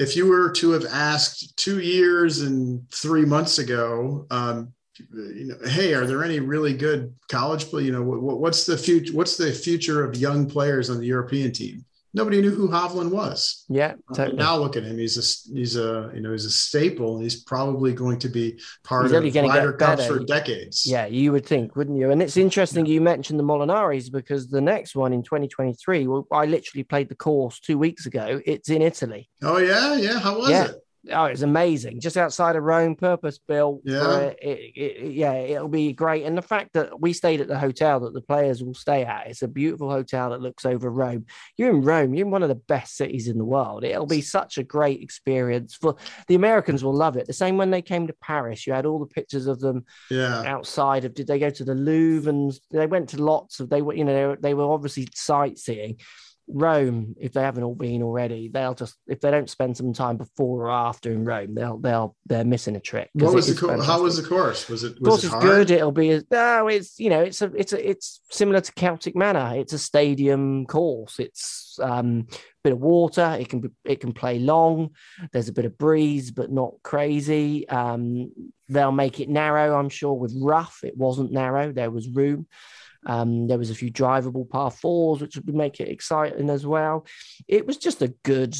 [0.00, 4.72] if you were to have asked two years and three months ago, um,
[5.12, 7.84] you know, hey, are there any really good college play?
[7.84, 9.12] You know, what, what's the future?
[9.12, 11.84] What's the future of young players on the European team?
[12.12, 13.64] Nobody knew who Hovland was.
[13.68, 14.36] Yeah, uh, totally.
[14.36, 14.98] now look at him.
[14.98, 19.04] He's a he's a you know he's a staple, he's probably going to be part
[19.04, 20.84] he's of Ryder Cups for decades.
[20.84, 22.10] Yeah, you would think, wouldn't you?
[22.10, 26.46] And it's interesting you mentioned the Molinaris because the next one in 2023, well, I
[26.46, 28.40] literally played the course two weeks ago.
[28.44, 29.28] It's in Italy.
[29.44, 30.18] Oh yeah, yeah.
[30.18, 30.64] How was yeah.
[30.64, 30.79] it?
[31.10, 32.00] Oh, it's amazing.
[32.00, 33.82] Just outside of Rome, purpose built.
[33.84, 34.32] Yeah.
[34.40, 36.24] It, it, yeah, it'll be great.
[36.24, 39.28] And the fact that we stayed at the hotel that the players will stay at,
[39.28, 41.26] it's a beautiful hotel that looks over Rome.
[41.56, 43.84] You're in Rome, you're in one of the best cities in the world.
[43.84, 45.96] It'll be such a great experience for
[46.28, 47.26] the Americans will love it.
[47.26, 50.42] The same when they came to Paris, you had all the pictures of them yeah.
[50.46, 53.82] outside of did they go to the Louvre and they went to lots of they
[53.82, 55.96] were, you know, they were, they were obviously sightseeing
[56.52, 60.16] Rome, if they haven't all been already, they'll just if they don't spend some time
[60.16, 63.10] before or after in Rome, they'll they'll they're missing a trick.
[63.14, 64.68] What was the co- how was the course?
[64.68, 65.70] Was it was course it it's good.
[65.70, 69.52] It'll be no, it's you know it's a it's a it's similar to Celtic Manor.
[69.56, 71.18] It's a stadium course.
[71.18, 73.36] It's um a bit of water.
[73.40, 74.90] It can be it can play long.
[75.32, 77.68] There's a bit of breeze, but not crazy.
[77.68, 78.32] Um,
[78.68, 79.78] they'll make it narrow.
[79.78, 81.72] I'm sure with rough, it wasn't narrow.
[81.72, 82.46] There was room.
[83.06, 87.06] Um, there was a few drivable par fours, which would make it exciting as well.
[87.48, 88.56] It was just a good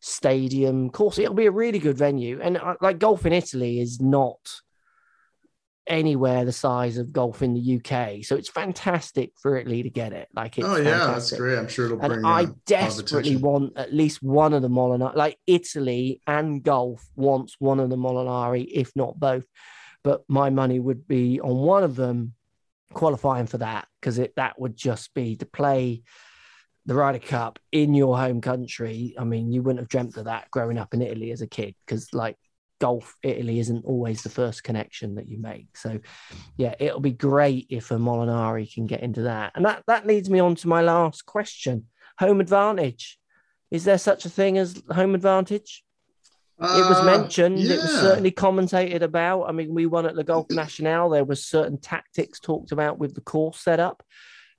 [0.00, 1.18] stadium course.
[1.18, 4.38] It'll be a really good venue, and uh, like golf in Italy is not
[5.86, 8.24] anywhere the size of golf in the UK.
[8.24, 10.28] So it's fantastic for Italy to get it.
[10.34, 11.14] Like it's oh yeah, fantastic.
[11.14, 11.58] that's great.
[11.58, 12.12] I'm sure it'll bring.
[12.12, 15.14] And I desperately want at least one of the Molinari.
[15.14, 19.44] Like Italy and golf wants one of the Molinari, if not both.
[20.04, 22.34] But my money would be on one of them
[22.94, 26.02] qualifying for that because that would just be to play
[26.86, 29.14] the Ryder Cup in your home country.
[29.18, 31.74] I mean, you wouldn't have dreamt of that growing up in Italy as a kid
[31.86, 32.36] because like
[32.80, 35.76] golf, Italy isn't always the first connection that you make.
[35.76, 36.00] So
[36.56, 39.52] yeah, it'll be great if a Molinari can get into that.
[39.54, 41.86] And that that leads me on to my last question.
[42.18, 43.18] Home advantage.
[43.70, 45.84] Is there such a thing as home advantage?
[46.60, 47.58] It was uh, mentioned.
[47.58, 47.74] Uh, yeah.
[47.74, 49.44] It was certainly commentated about.
[49.44, 51.10] I mean, we won at the Golf National.
[51.10, 54.02] There was certain tactics talked about with the course setup.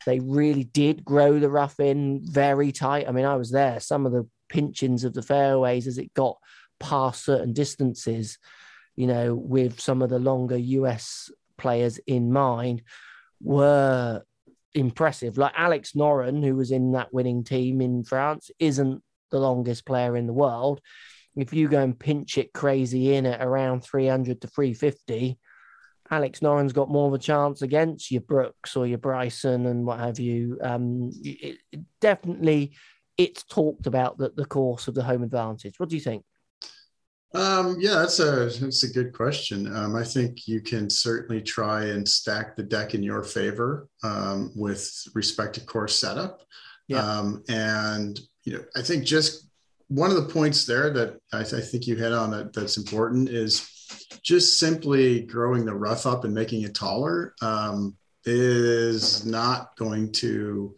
[0.05, 3.07] They really did grow the rough in very tight.
[3.07, 3.79] I mean, I was there.
[3.79, 6.37] Some of the pinchings of the fairways as it got
[6.79, 8.37] past certain distances,
[8.95, 12.81] you know, with some of the longer US players in mind
[13.41, 14.23] were
[14.73, 15.37] impressive.
[15.37, 20.15] Like Alex Noren, who was in that winning team in France, isn't the longest player
[20.15, 20.81] in the world.
[21.35, 25.37] If you go and pinch it crazy in at around 300 to 350,
[26.11, 29.99] Alex Noren's got more of a chance against your Brooks or your Bryson and what
[29.99, 30.59] have you.
[30.61, 32.75] Um, it, it definitely,
[33.17, 35.79] it's talked about that the course of the home advantage.
[35.79, 36.23] What do you think?
[37.33, 39.75] Um, yeah, that's a that's a good question.
[39.75, 44.51] Um, I think you can certainly try and stack the deck in your favor um,
[44.55, 46.43] with respect to course setup.
[46.87, 46.99] Yeah.
[46.99, 49.49] Um, and you know, I think just
[49.93, 53.29] one of the points there that I, I think you hit on that that's important
[53.29, 53.69] is
[54.23, 60.75] just simply growing the rough up and making it taller um, is not going to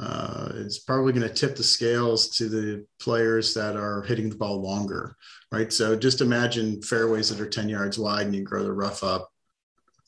[0.00, 4.36] uh, it's probably going to tip the scales to the players that are hitting the
[4.36, 5.16] ball longer,
[5.50, 5.72] right?
[5.72, 9.32] So just imagine fairways that are 10 yards wide and you grow the rough up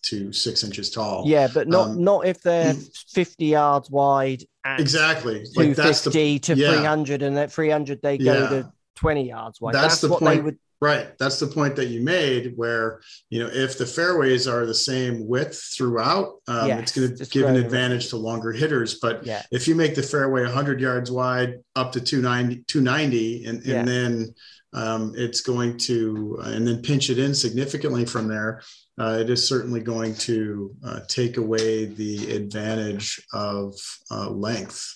[0.02, 1.24] to six inches tall.
[1.26, 2.74] Yeah, but not Um, not if they're
[3.08, 5.44] 50 yards wide Exactly.
[5.56, 6.72] Like that's 250 the to yeah.
[6.72, 8.48] 300, and at 300 they go Yeah.
[8.48, 9.74] to 20 yards wide.
[9.74, 10.44] That's That's, the what they point.
[10.44, 10.58] would.
[10.82, 11.18] Right.
[11.18, 15.28] That's the point that you made, where you know if the fairways are the same
[15.28, 18.94] width throughout, um, Yes, it's going to give an advantage to longer hitters.
[18.98, 23.58] But Yeah, if you make the fairway 100 yards wide up to 290, 290 and,
[23.58, 23.82] and Yeah.
[23.84, 24.34] then
[24.72, 28.62] um, it's going to, and then pinch it in significantly from there,
[29.00, 33.74] uh, it is certainly going to uh, take away the advantage of
[34.10, 34.94] uh, length,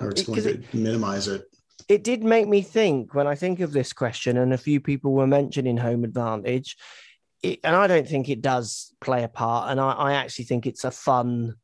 [0.00, 1.44] or it's going to minimize it.
[1.88, 5.12] it did make me think when I think of this question, and a few people
[5.12, 6.76] were mentioning home advantage,
[7.44, 9.70] it, and I don't think it does play a part.
[9.70, 11.54] And I, I actually think it's a fun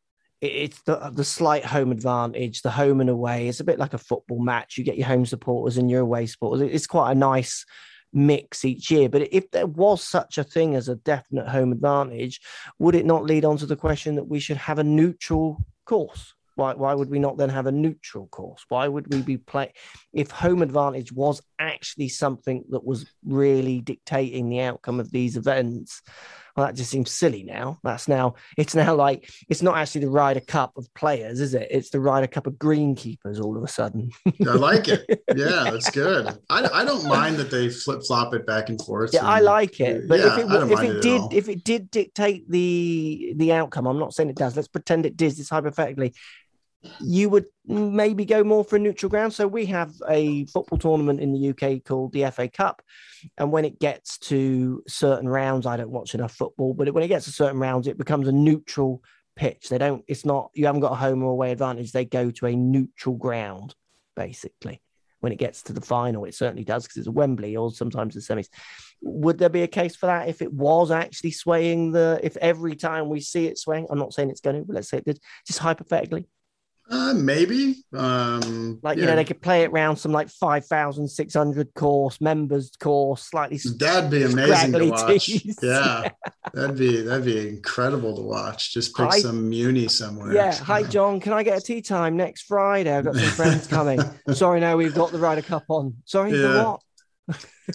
[0.40, 3.48] it's the the slight home advantage, the home and away.
[3.48, 4.78] It's a bit like a football match.
[4.78, 6.62] You get your home supporters and your away supporters.
[6.62, 7.66] It's quite a nice
[8.12, 9.08] mix each year.
[9.08, 12.40] But if there was such a thing as a definite home advantage,
[12.78, 16.34] would it not lead on to the question that we should have a neutral course?
[16.56, 18.64] Why, why would we not then have a neutral course?
[18.68, 19.72] Why would we be play
[20.12, 26.02] if home advantage was actually something that was really dictating the outcome of these events?
[26.56, 27.78] Well, that just seems silly now.
[27.82, 31.68] That's now it's now like it's not actually the Ryder Cup of players, is it?
[31.70, 34.10] It's the Ryder Cup of greenkeepers all of a sudden.
[34.26, 35.06] I like it.
[35.36, 36.26] Yeah, that's good.
[36.50, 39.10] I, I don't mind that they flip flop it back and forth.
[39.14, 41.22] Yeah, I like it, but Yeah, if it I don't if mind it it did
[41.32, 44.56] if it did dictate the the outcome, I'm not saying it does.
[44.56, 45.30] Let's pretend it did.
[45.36, 46.14] This hypothetically,
[47.00, 49.34] you would maybe go more for a neutral ground.
[49.34, 52.82] So we have a football tournament in the UK called the FA Cup,
[53.38, 57.08] and when it gets to certain rounds, I don't watch enough football, but when it
[57.08, 59.02] gets to certain rounds, it becomes a neutral
[59.36, 59.68] pitch.
[59.68, 60.04] They don't.
[60.06, 60.50] It's not.
[60.54, 61.92] You haven't got a home or away advantage.
[61.92, 63.74] They go to a neutral ground,
[64.16, 64.80] basically.
[65.20, 68.14] When it gets to the final, it certainly does because it's a Wembley or sometimes
[68.14, 68.48] the semis.
[69.02, 72.18] Would there be a case for that if it was actually swaying the?
[72.22, 74.88] If every time we see it swaying, I'm not saying it's going to, but let's
[74.88, 76.26] say it did, just hypothetically,
[76.90, 77.84] Uh, maybe.
[77.96, 81.34] Um, like you yeah, know, they could play it round some like five thousand six
[81.34, 83.58] hundred course members course, slightly.
[83.78, 85.26] that'd be amazing to watch.
[85.26, 85.56] tees.
[85.62, 86.08] Yeah,
[86.52, 88.72] that'd be that'd be incredible to watch.
[88.74, 90.32] Just pick Hi- some muni somewhere.
[90.34, 90.52] Yeah.
[90.64, 91.20] Hi, John.
[91.20, 92.92] Can I get a tea time next Friday?
[92.96, 94.00] I've got some friends coming.
[94.32, 95.94] Sorry, no, we've got the Ryder Cup on.
[96.06, 96.52] Sorry, Yeah.
[96.64, 96.80] for what?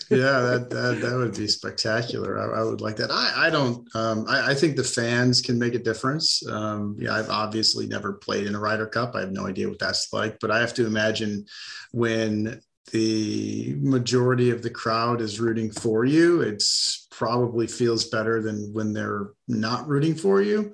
[0.09, 2.39] Yeah, that, that that would be spectacular.
[2.39, 3.11] I, I would like that.
[3.11, 3.87] I I don't.
[3.95, 6.45] Um, I, I think the fans can make a difference.
[6.47, 9.15] Um, yeah, I've obviously never played in a Ryder Cup.
[9.15, 11.45] I have no idea what that's like, but I have to imagine
[11.91, 18.71] when the majority of the crowd is rooting for you, it's probably feels better than
[18.73, 20.73] when they're not rooting for you.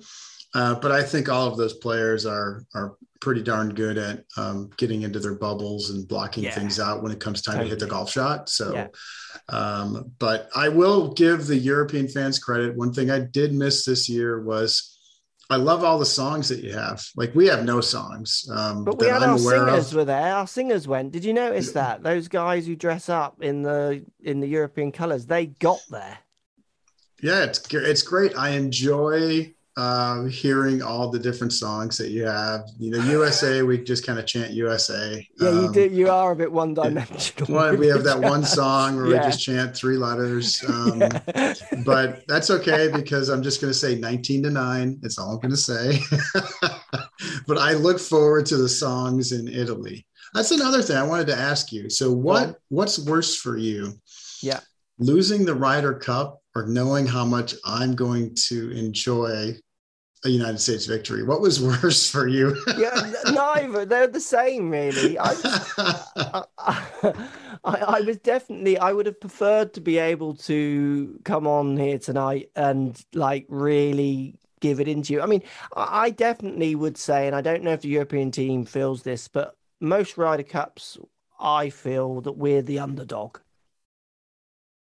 [0.53, 4.69] Uh, but I think all of those players are are pretty darn good at um,
[4.77, 6.51] getting into their bubbles and blocking Yeah.
[6.55, 8.49] things out when it comes time to hit the golf shot.
[8.49, 8.87] So, Yeah.
[9.49, 12.75] um, but I will give the European fans credit.
[12.75, 14.97] One thing I did miss this year was
[15.51, 17.05] I love all the songs that you have.
[17.15, 19.95] Like we have no songs, um, But we had I'm our singers of.
[19.97, 20.33] were there.
[20.33, 21.11] Our singers went.
[21.11, 22.01] Did you notice that?
[22.03, 26.17] Those guys who dress up in the in the European colours, they got there.
[27.21, 28.35] Yeah, it's it's great.
[28.37, 32.61] I enjoy um, hearing all the different songs that you have.
[32.77, 35.25] You know, USA, we just kind of chant USA.
[35.39, 35.87] Yeah, you Um, do.
[35.89, 37.53] You are a bit one dimensional.
[37.55, 39.19] One, we have that one song where Yeah.
[39.25, 40.61] we just chant three letters.
[40.67, 41.01] Um,
[41.35, 41.53] Yeah.
[41.85, 44.99] but that's okay because I'm just going to say 19 to 9.
[45.01, 45.99] That's all I'm going to say.
[47.47, 50.05] but I look forward to the songs in Italy.
[50.33, 51.89] That's another thing I wanted to ask you.
[51.89, 53.93] So what what's worse for you?
[54.41, 54.59] Yeah.
[54.99, 59.55] Losing the Ryder Cup or knowing how much I'm going to enjoy
[60.23, 61.23] a United States victory?
[61.23, 62.55] What was worse for you?
[62.77, 63.85] yeah, neither.
[63.85, 65.17] They're the same, really.
[65.19, 65.35] I,
[66.57, 67.13] I,
[67.63, 68.77] I, I was definitely.
[68.77, 74.35] I would have preferred to be able to come on here tonight and like really
[74.59, 75.21] give it into you.
[75.21, 75.43] I mean,
[75.75, 79.55] I definitely would say, and I don't know if the European team feels this, but
[79.79, 80.97] most Ryder Cups,
[81.39, 83.39] I feel that we're the underdog.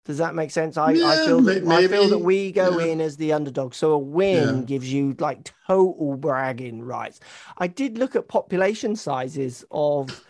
[0.05, 0.76] Does that make sense?
[0.76, 1.84] I, yeah, I feel that maybe.
[1.84, 2.86] I feel that we go yeah.
[2.86, 3.72] in as the underdog.
[3.72, 4.64] So a win yeah.
[4.64, 7.20] gives you like total bragging rights.
[7.59, 10.24] I did look at population sizes of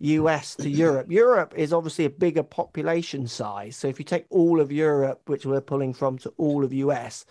[0.00, 1.10] US to Europe.
[1.10, 3.76] Europe is obviously a bigger population size.
[3.76, 7.24] So if you take all of Europe, which we're pulling from, to all of US,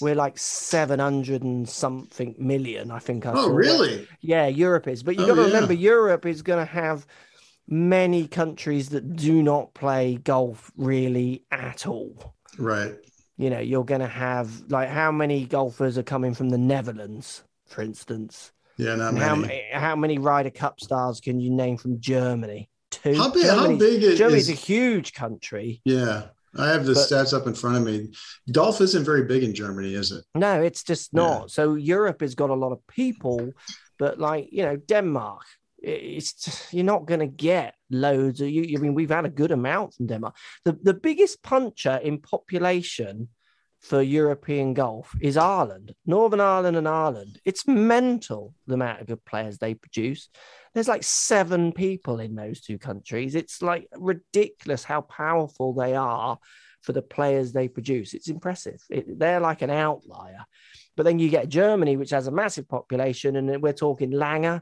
[0.00, 3.26] we're like 700 and something million, I think.
[3.26, 4.06] I oh, really?
[4.20, 5.02] Yeah, Europe is.
[5.02, 7.06] But you've oh, got to remember, Europe is going to have
[7.68, 12.34] many countries that do not play golf really at all.
[12.58, 12.94] Right.
[13.36, 17.42] You know, you're going to have like how many golfers are coming from the Netherlands,
[17.66, 18.52] for instance?
[18.76, 19.64] Yeah, not how many.
[19.72, 22.68] How many Ryder Cup stars can you name from Germany?
[22.90, 23.14] Two.
[23.14, 23.44] How big?
[23.44, 25.80] Germany's, how big is Germany's a huge country.
[25.84, 28.08] Yeah, I have the but, stats up in front of me.
[28.50, 30.24] Golf isn't very big in Germany, is it?
[30.34, 31.42] No, it's just not.
[31.42, 31.46] Yeah.
[31.48, 33.52] So Europe has got a lot of people,
[33.98, 35.44] but like you know, Denmark,
[35.82, 38.76] it's you're not going to get loads of you.
[38.76, 40.36] I mean, we've had a good amount from Denmark.
[40.64, 43.28] The the biggest puncher in population
[43.80, 47.40] for European golf is Ireland, Northern Ireland and Ireland.
[47.44, 50.28] It's mental the amount of good players they produce.
[50.72, 53.34] There's like seven people in those two countries.
[53.34, 56.38] It's like ridiculous how powerful they are
[56.82, 58.14] for the players they produce.
[58.14, 58.80] It's impressive.
[58.88, 60.44] It, they're like an outlier.
[60.96, 64.60] But then you get Germany, which has a massive population, and we're talking Langer,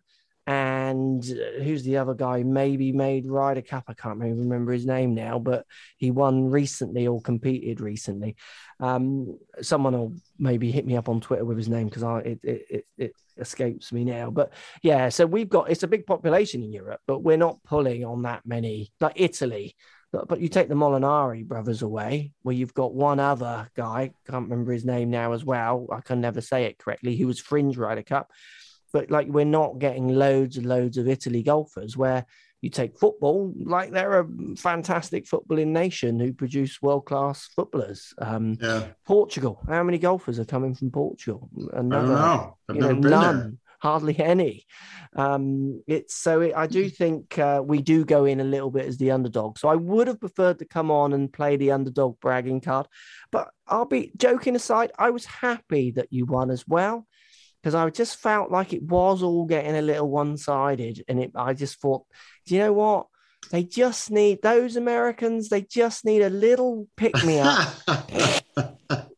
[0.51, 2.43] and uh, who's the other guy?
[2.43, 3.85] Maybe made Ryder Cup.
[3.87, 5.65] I can't remember his name now, but
[5.97, 8.35] he won recently or competed recently.
[8.81, 12.67] Um, someone will maybe hit me up on Twitter with his name because it, it,
[12.69, 14.31] it it escapes me now.
[14.31, 18.05] But yeah, so we've got it's a big population in Europe, but we're not pulling
[18.05, 19.77] on that many like Italy.
[20.13, 24.73] But you take the Molinari brothers away, where you've got one other guy, can't remember
[24.73, 25.87] his name now as well.
[25.93, 27.15] I can never say it correctly.
[27.15, 28.29] He was fringe Ryder Cup
[28.93, 32.27] but like we're not getting loads and loads of Italy golfers where
[32.61, 38.13] you take football, like they're a fantastic footballing nation who produce world class footballers.
[38.19, 38.89] Um, yeah.
[39.07, 41.49] Portugal, how many golfers are coming from Portugal?
[41.73, 42.57] Another, I don't know.
[42.69, 43.53] I've you know, none, there.
[43.81, 44.67] hardly any.
[45.17, 48.87] Um, it's so it, I do think uh, we do go in a little bit
[48.87, 49.59] as the underdog.
[49.59, 52.89] So I would have preferred to come on and play the underdog bragging card,
[53.33, 54.93] but I'll be joking aside.
[54.99, 57.07] I was happy that you won as well
[57.63, 61.05] because I just felt like it was all getting a little one sided.
[61.09, 62.05] And it, I just thought,
[62.47, 63.07] do you know what?
[63.51, 67.75] They just need those Americans, they just need a little pick me up.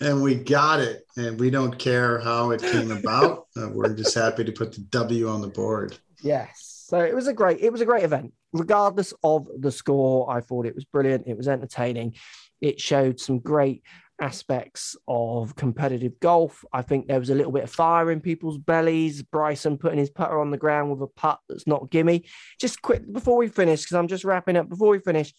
[0.00, 1.04] and we got it.
[1.16, 3.46] And we don't care how it came about.
[3.56, 5.96] Uh, we're just happy to put the W on the board.
[6.22, 6.84] Yes.
[6.88, 8.32] So it was a great, it was a great event.
[8.52, 11.26] Regardless of the score, I thought it was brilliant.
[11.26, 12.14] It was entertaining.
[12.60, 13.82] It showed some great
[14.20, 16.64] aspects of competitive golf.
[16.72, 19.22] I think there was a little bit of fire in people's bellies.
[19.22, 22.24] Bryson putting his putter on the ground with a putt that's not gimme.
[22.60, 24.68] Just quick before we finish, because I'm just wrapping up.
[24.68, 25.34] Before we finish,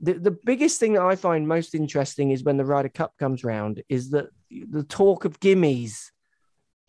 [0.00, 3.44] the, the biggest thing that I find most interesting is when the Ryder Cup comes
[3.44, 6.10] round, is that the talk of gimmies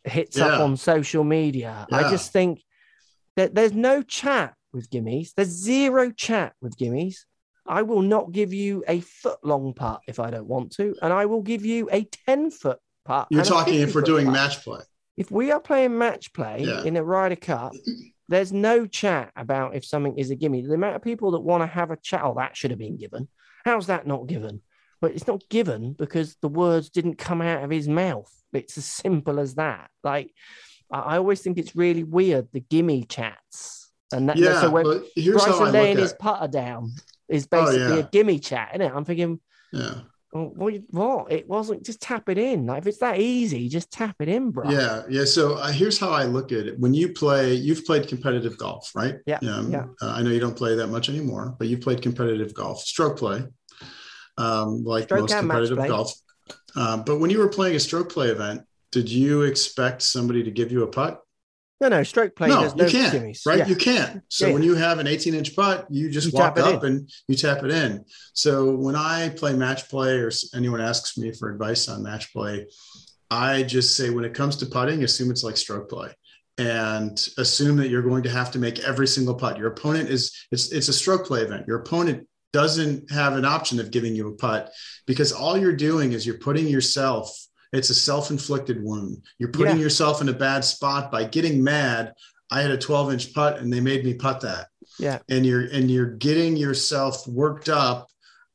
[0.03, 0.47] hits yeah.
[0.47, 1.85] up on social media.
[1.91, 1.97] Yeah.
[1.97, 2.63] I just think
[3.35, 5.33] that there's no chat with gimmies.
[5.35, 7.25] There's zero chat with gimmies.
[7.67, 11.13] I will not give you a foot long putt if I don't want to, and
[11.13, 13.27] I will give you a 10 foot putt.
[13.29, 14.33] You're talking if we're doing putt.
[14.33, 14.81] match play.
[15.17, 16.83] If we are playing match play yeah.
[16.83, 17.73] in a Ryder Cup,
[18.27, 20.61] there's no chat about if something is a gimme.
[20.61, 22.97] The amount of people that want to have a chat, oh, that should have been
[22.97, 23.27] given.
[23.65, 24.61] How's that not given?
[25.01, 28.31] But it's not given because the words didn't come out of his mouth.
[28.53, 29.89] It's as simple as that.
[30.03, 30.31] Like,
[30.91, 33.91] I always think it's really weird the gimme chats.
[34.13, 36.91] And that, yeah, so when Bryson laying his putter down,
[37.31, 38.03] is basically oh, yeah.
[38.03, 38.91] a gimme chat, isn't it?
[38.93, 39.39] I'm thinking,
[39.71, 40.01] yeah.
[40.31, 41.31] what, what?
[41.31, 42.65] It wasn't just tap it in.
[42.65, 44.69] Like if it's that easy, just tap it in, bro.
[44.69, 45.25] Yeah, yeah.
[45.25, 46.79] So uh, here's how I look at it.
[46.79, 49.15] When you play, you've played competitive golf, right?
[49.25, 49.39] Yeah.
[49.39, 49.85] Um, yeah.
[50.01, 53.17] Uh, I know you don't play that much anymore, but you've played competitive golf, stroke
[53.17, 53.43] play,
[54.37, 56.13] um, like stroke most competitive golf.
[56.75, 60.51] Um, but when you were playing a stroke play event, did you expect somebody to
[60.51, 61.21] give you a putt?
[61.81, 62.47] No, no, stroke play.
[62.47, 63.57] No, no you can't, right?
[63.57, 63.67] Yeah.
[63.67, 64.21] You can't.
[64.29, 66.91] So yeah, when you have an 18 inch putt, you just you walk up in.
[66.91, 68.05] and you tap it in.
[68.33, 72.67] So when I play match play or anyone asks me for advice on match play,
[73.31, 76.11] I just say when it comes to putting, assume it's like stroke play
[76.59, 79.57] and assume that you're going to have to make every single putt.
[79.57, 81.65] Your opponent is it's it's a stroke play event.
[81.67, 84.71] Your opponent doesn't have an option of giving you a putt
[85.07, 87.35] because all you're doing is you're putting yourself
[87.71, 89.23] it's a self-inflicted wound.
[89.39, 89.83] You're putting yeah.
[89.83, 92.13] yourself in a bad spot by getting mad.
[92.51, 94.67] I had a 12 inch putt and they made me putt that.
[94.99, 95.19] Yeah.
[95.29, 98.07] And you're and you're getting yourself worked up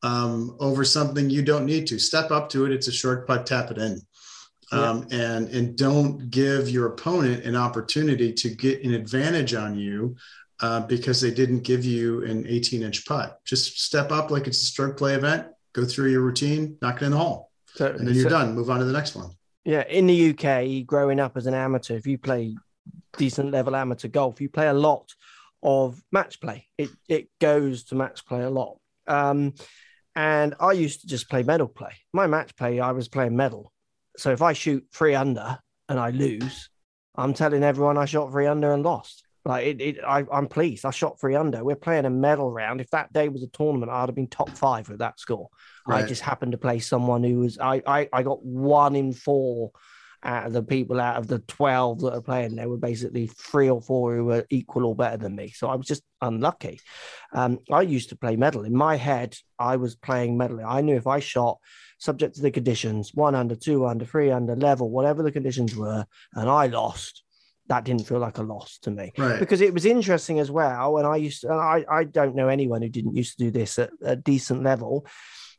[0.03, 1.99] um, over something you don't need to.
[1.99, 2.73] Step up to it.
[2.73, 4.01] It's a short putt, tap it in.
[4.73, 10.17] um, and and don't give your opponent an opportunity to get an advantage on you
[10.61, 13.41] uh, because they didn't give you an 18 inch putt.
[13.45, 17.07] Just step up like it's a stroke play event, go through your routine, knock it
[17.07, 17.46] in the hole,
[17.77, 18.55] so, and then you're so, done.
[18.55, 19.31] Move on to the next one.
[19.64, 22.57] Yeah, in the UK, growing up as an amateur, if you play
[23.16, 25.12] decent level amateur golf, you play a lot
[25.62, 26.66] of match play.
[26.79, 28.79] It it goes to match play a lot.
[29.07, 29.55] Um,
[30.14, 31.93] and I used to just play medal play.
[32.12, 33.72] My match play, I was playing medal.
[34.16, 35.59] So if I shoot three under
[35.89, 36.70] and I lose,
[37.14, 39.26] I'm telling everyone I shot three under and lost.
[39.47, 40.85] Like it, it I, am pleased.
[40.85, 41.65] I shot three under.
[41.65, 42.81] We're playing a medal round.
[42.81, 45.49] If that day was a tournament, I'd have been top five with that score.
[45.87, 46.05] Right.
[46.05, 49.71] I just happened to play someone who was I, I I got one in four
[50.27, 53.71] out of the people out of the 12 that are playing, there were basically three
[53.71, 55.51] or four who were equal or better than me.
[55.51, 56.81] So I was just unlucky.
[57.33, 58.65] Um, I used to play medal.
[58.65, 60.61] In my head, I was playing medal.
[60.67, 61.59] I knew if I shot
[61.99, 66.05] subject to the conditions, one under, two under, three under, level, whatever the conditions were,
[66.35, 67.23] and I lost,
[67.69, 69.41] that didn't feel like a loss to me right.
[69.41, 70.99] because it was interesting as well.
[70.99, 73.79] And I used to, I, I don't know anyone who didn't used to do this
[73.79, 75.07] at a decent level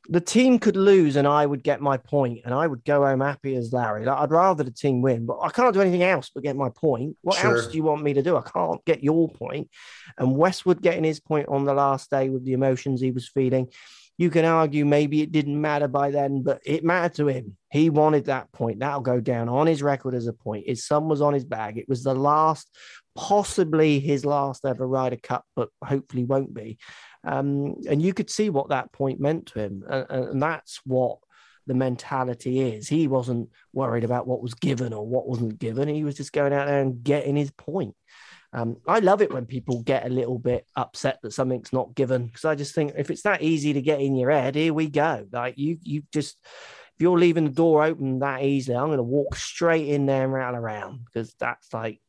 [0.09, 3.19] the team could lose and I would get my point and I would go home
[3.19, 4.05] happy as Larry.
[4.05, 6.69] Like, I'd rather the team win, but I can't do anything else but get my
[6.69, 7.17] point.
[7.21, 7.57] What sure.
[7.57, 8.37] else do you want me to do?
[8.37, 9.69] I can't get your point.
[10.17, 13.67] And Westwood getting his point on the last day with the emotions he was feeling.
[14.17, 17.55] You can argue maybe it didn't matter by then, but it mattered to him.
[17.69, 18.79] He wanted that point.
[18.79, 20.67] That'll go down on his record as a point.
[20.67, 21.77] His son was on his bag.
[21.77, 22.75] It was the last,
[23.15, 26.79] possibly his last ever Ryder Cup, but hopefully won't be.
[27.23, 29.83] Um, and you could see what that point meant to him.
[29.87, 31.19] And, and that's what
[31.67, 32.87] the mentality is.
[32.87, 35.87] He wasn't worried about what was given or what wasn't given.
[35.89, 37.95] He was just going out there and getting his point.
[38.53, 42.27] Um, I love it when people get a little bit upset that something's not given
[42.27, 44.87] because I just think if it's that easy to get in your head, here we
[44.89, 45.27] go.
[45.31, 49.03] Like you, you just if you're leaving the door open that easily, I'm going to
[49.03, 52.01] walk straight in there and rattle around because that's like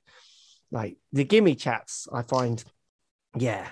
[0.71, 2.09] like the gimme chats.
[2.13, 2.63] I find,
[3.37, 3.69] yeah,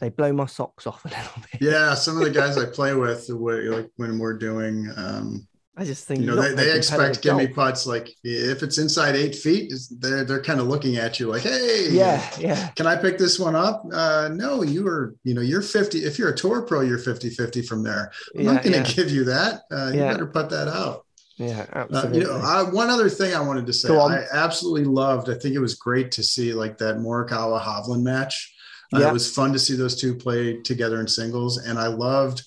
[0.00, 1.62] they blow my socks off a little bit.
[1.62, 6.06] Yeah, some of the guys I play with, like when we're doing, um, I just
[6.06, 10.22] think you know they, they expect gimme putts like if it's inside eight feet, they're
[10.22, 13.56] they're kind of looking at you like, hey, yeah, yeah, can I pick this one
[13.56, 13.82] up?
[13.90, 16.00] Uh, no, you are, you know, you're 50.
[16.00, 18.12] If you're a tour pro, you're 50 50 from there.
[18.36, 18.94] I'm yeah, not going to yeah.
[18.94, 19.62] give you that.
[19.70, 20.12] Uh, you yeah.
[20.12, 21.06] better put that out.
[21.38, 22.18] Yeah, absolutely.
[22.18, 25.30] Uh, you know, I, one other thing I wanted to say, I absolutely loved.
[25.30, 28.54] I think it was great to see like that Morikawa Hovland match.
[28.94, 32.42] Uh, it was fun to see those two play together in singles, and I loved,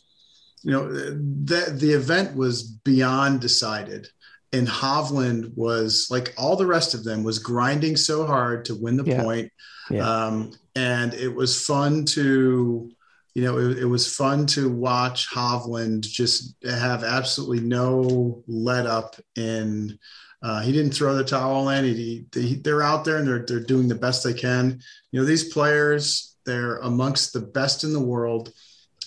[0.65, 4.09] you know, the the event was beyond decided,
[4.51, 8.97] and Hovland was like all the rest of them was grinding so hard to win
[8.97, 9.21] the yeah.
[9.21, 9.51] point.
[9.91, 10.09] Yeah.
[10.09, 12.91] Um, and it was fun to,
[13.35, 19.17] you know, it, it was fun to watch Hovland just have absolutely no let up
[19.35, 19.99] in.
[20.41, 21.85] Uh, he didn't throw the towel in.
[21.85, 24.79] He, he, they're out there and they're they're doing the best they can.
[25.11, 28.51] You know, these players they're amongst the best in the world.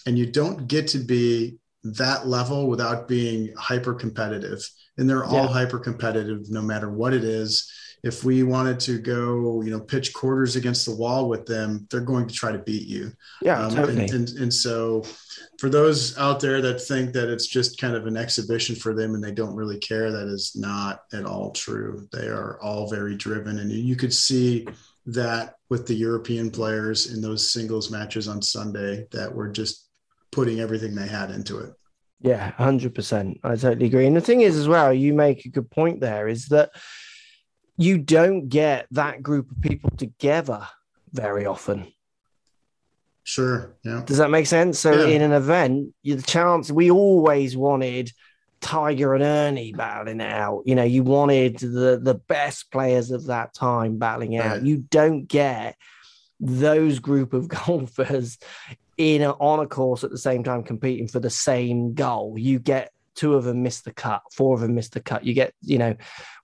[0.08, 4.66] And you don't get to be that level without being hyper competitive.
[4.96, 5.52] And they're all yeah.
[5.52, 7.70] hyper competitive no matter what it is.
[8.02, 12.00] If we wanted to go, you know, pitch quarters against the wall with them, they're
[12.00, 13.12] going to try to beat you.
[13.42, 14.04] Yeah, um, totally.
[14.04, 15.04] And, and, and so,
[15.58, 19.14] for those out there that think that it's just kind of an exhibition for them
[19.14, 22.08] and they don't really care, that is not at all true.
[22.12, 24.66] They are all very driven, and you could see
[25.06, 29.87] that with the European players in those singles matches on Sunday that were just
[30.30, 31.74] putting everything they had into it.
[32.20, 33.40] Yeah, 100%.
[33.44, 34.06] I totally agree.
[34.06, 36.70] And the thing is, as well, you make a good point there is that
[37.76, 40.66] you don't get that group of people together
[41.12, 41.92] very often.
[43.22, 43.76] Sure.
[43.84, 44.02] Yeah.
[44.04, 44.78] Does that make sense?
[44.78, 45.14] So, yeah.
[45.14, 48.10] in an event, the chance we always wanted
[48.60, 50.62] Tiger and Ernie battling it out.
[50.66, 54.56] You know, you wanted the the best players of that time battling out.
[54.56, 54.62] Right.
[54.62, 55.76] You don't get
[56.40, 58.38] those group of golfers
[58.98, 62.34] in a, on a course at the same time competing for the same goal.
[62.36, 65.24] You get two of them miss the cut, four of them miss the cut.
[65.24, 65.96] You get, you know,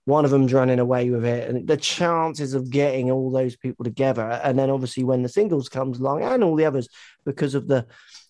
[0.05, 3.83] one of them's running away with it, and the chances of getting all those people
[3.83, 6.87] together, and then obviously when the singles comes along and all the others,
[7.25, 7.85] because of the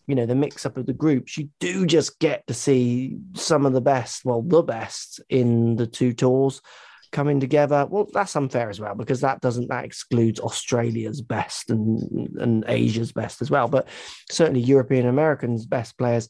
[0.08, 3.66] you know the mix up of the groups you do just get to see some
[3.66, 6.62] of the best well the best in the two tours
[7.12, 12.38] coming together well that's unfair as well because that doesn't that excludes australia's best and
[12.40, 13.88] and asia's best as well but
[14.30, 16.28] certainly european americans best players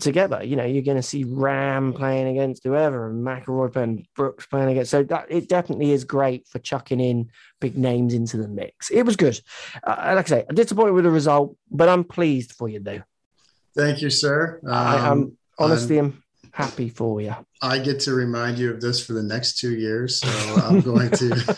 [0.00, 0.42] together.
[0.42, 4.70] You know, you're going to see Rahm playing against whoever, and McIlroy and Brooks playing
[4.70, 4.90] against.
[4.90, 7.30] So that it definitely is great for chucking in
[7.60, 8.90] big names into the mix.
[8.90, 9.40] It was good.
[9.82, 13.02] Uh, like I say, I'm disappointed with the result, but I'm pleased for you though.
[13.76, 14.60] Thank you, sir.
[14.64, 16.19] Um, I, am honestly, I'm,
[16.52, 17.34] happy for you.
[17.62, 20.20] I get to remind you of this for the next two years.
[20.20, 21.56] So I'm going to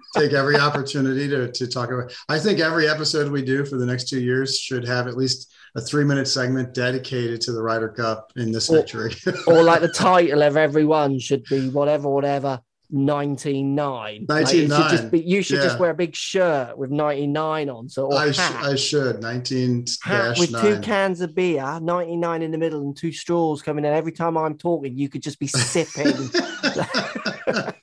[0.16, 2.12] take every opportunity to, to talk about.
[2.28, 5.52] I think every episode we do for the next two years should have at least
[5.74, 9.14] a three minute segment dedicated to the Ryder Cup in this Or- century.
[9.46, 12.60] or like the title of every one should be whatever, whatever.
[12.92, 14.26] 99.
[14.28, 17.70] Like, it should 99, just be, you should just wear a big shirt with 99
[17.70, 17.88] on.
[17.88, 22.50] So, or I, sh- I should 19 hat with two cans of beer, 99 in
[22.50, 23.92] the middle, and two straws coming in.
[23.92, 26.12] Every time I'm talking, you could just be sipping.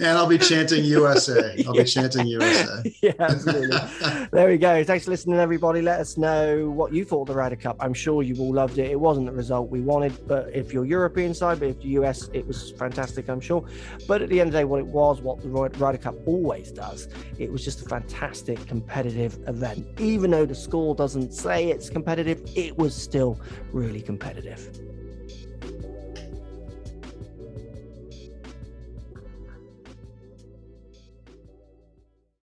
[0.00, 1.64] and I'll be chanting USA.
[1.66, 2.94] I'll be chanting USA.
[3.02, 3.78] yeah, absolutely.
[4.32, 4.84] there we go.
[4.84, 5.82] Thanks for listening, everybody.
[5.82, 7.76] Let us know what you thought of the Ryder Cup.
[7.80, 8.90] I'm sure you all loved it.
[8.90, 12.28] It wasn't the result we wanted, but if you're European side, but if the US,
[12.32, 13.64] it was fantastic, I'm sure.
[14.06, 16.14] But at the end of the day, what it was, what the Ry- Ryder Cup
[16.26, 19.86] always does, it was just a fantastic competitive event.
[20.00, 23.40] Even though the score doesn't say it's competitive, it was still
[23.72, 24.85] really competitive.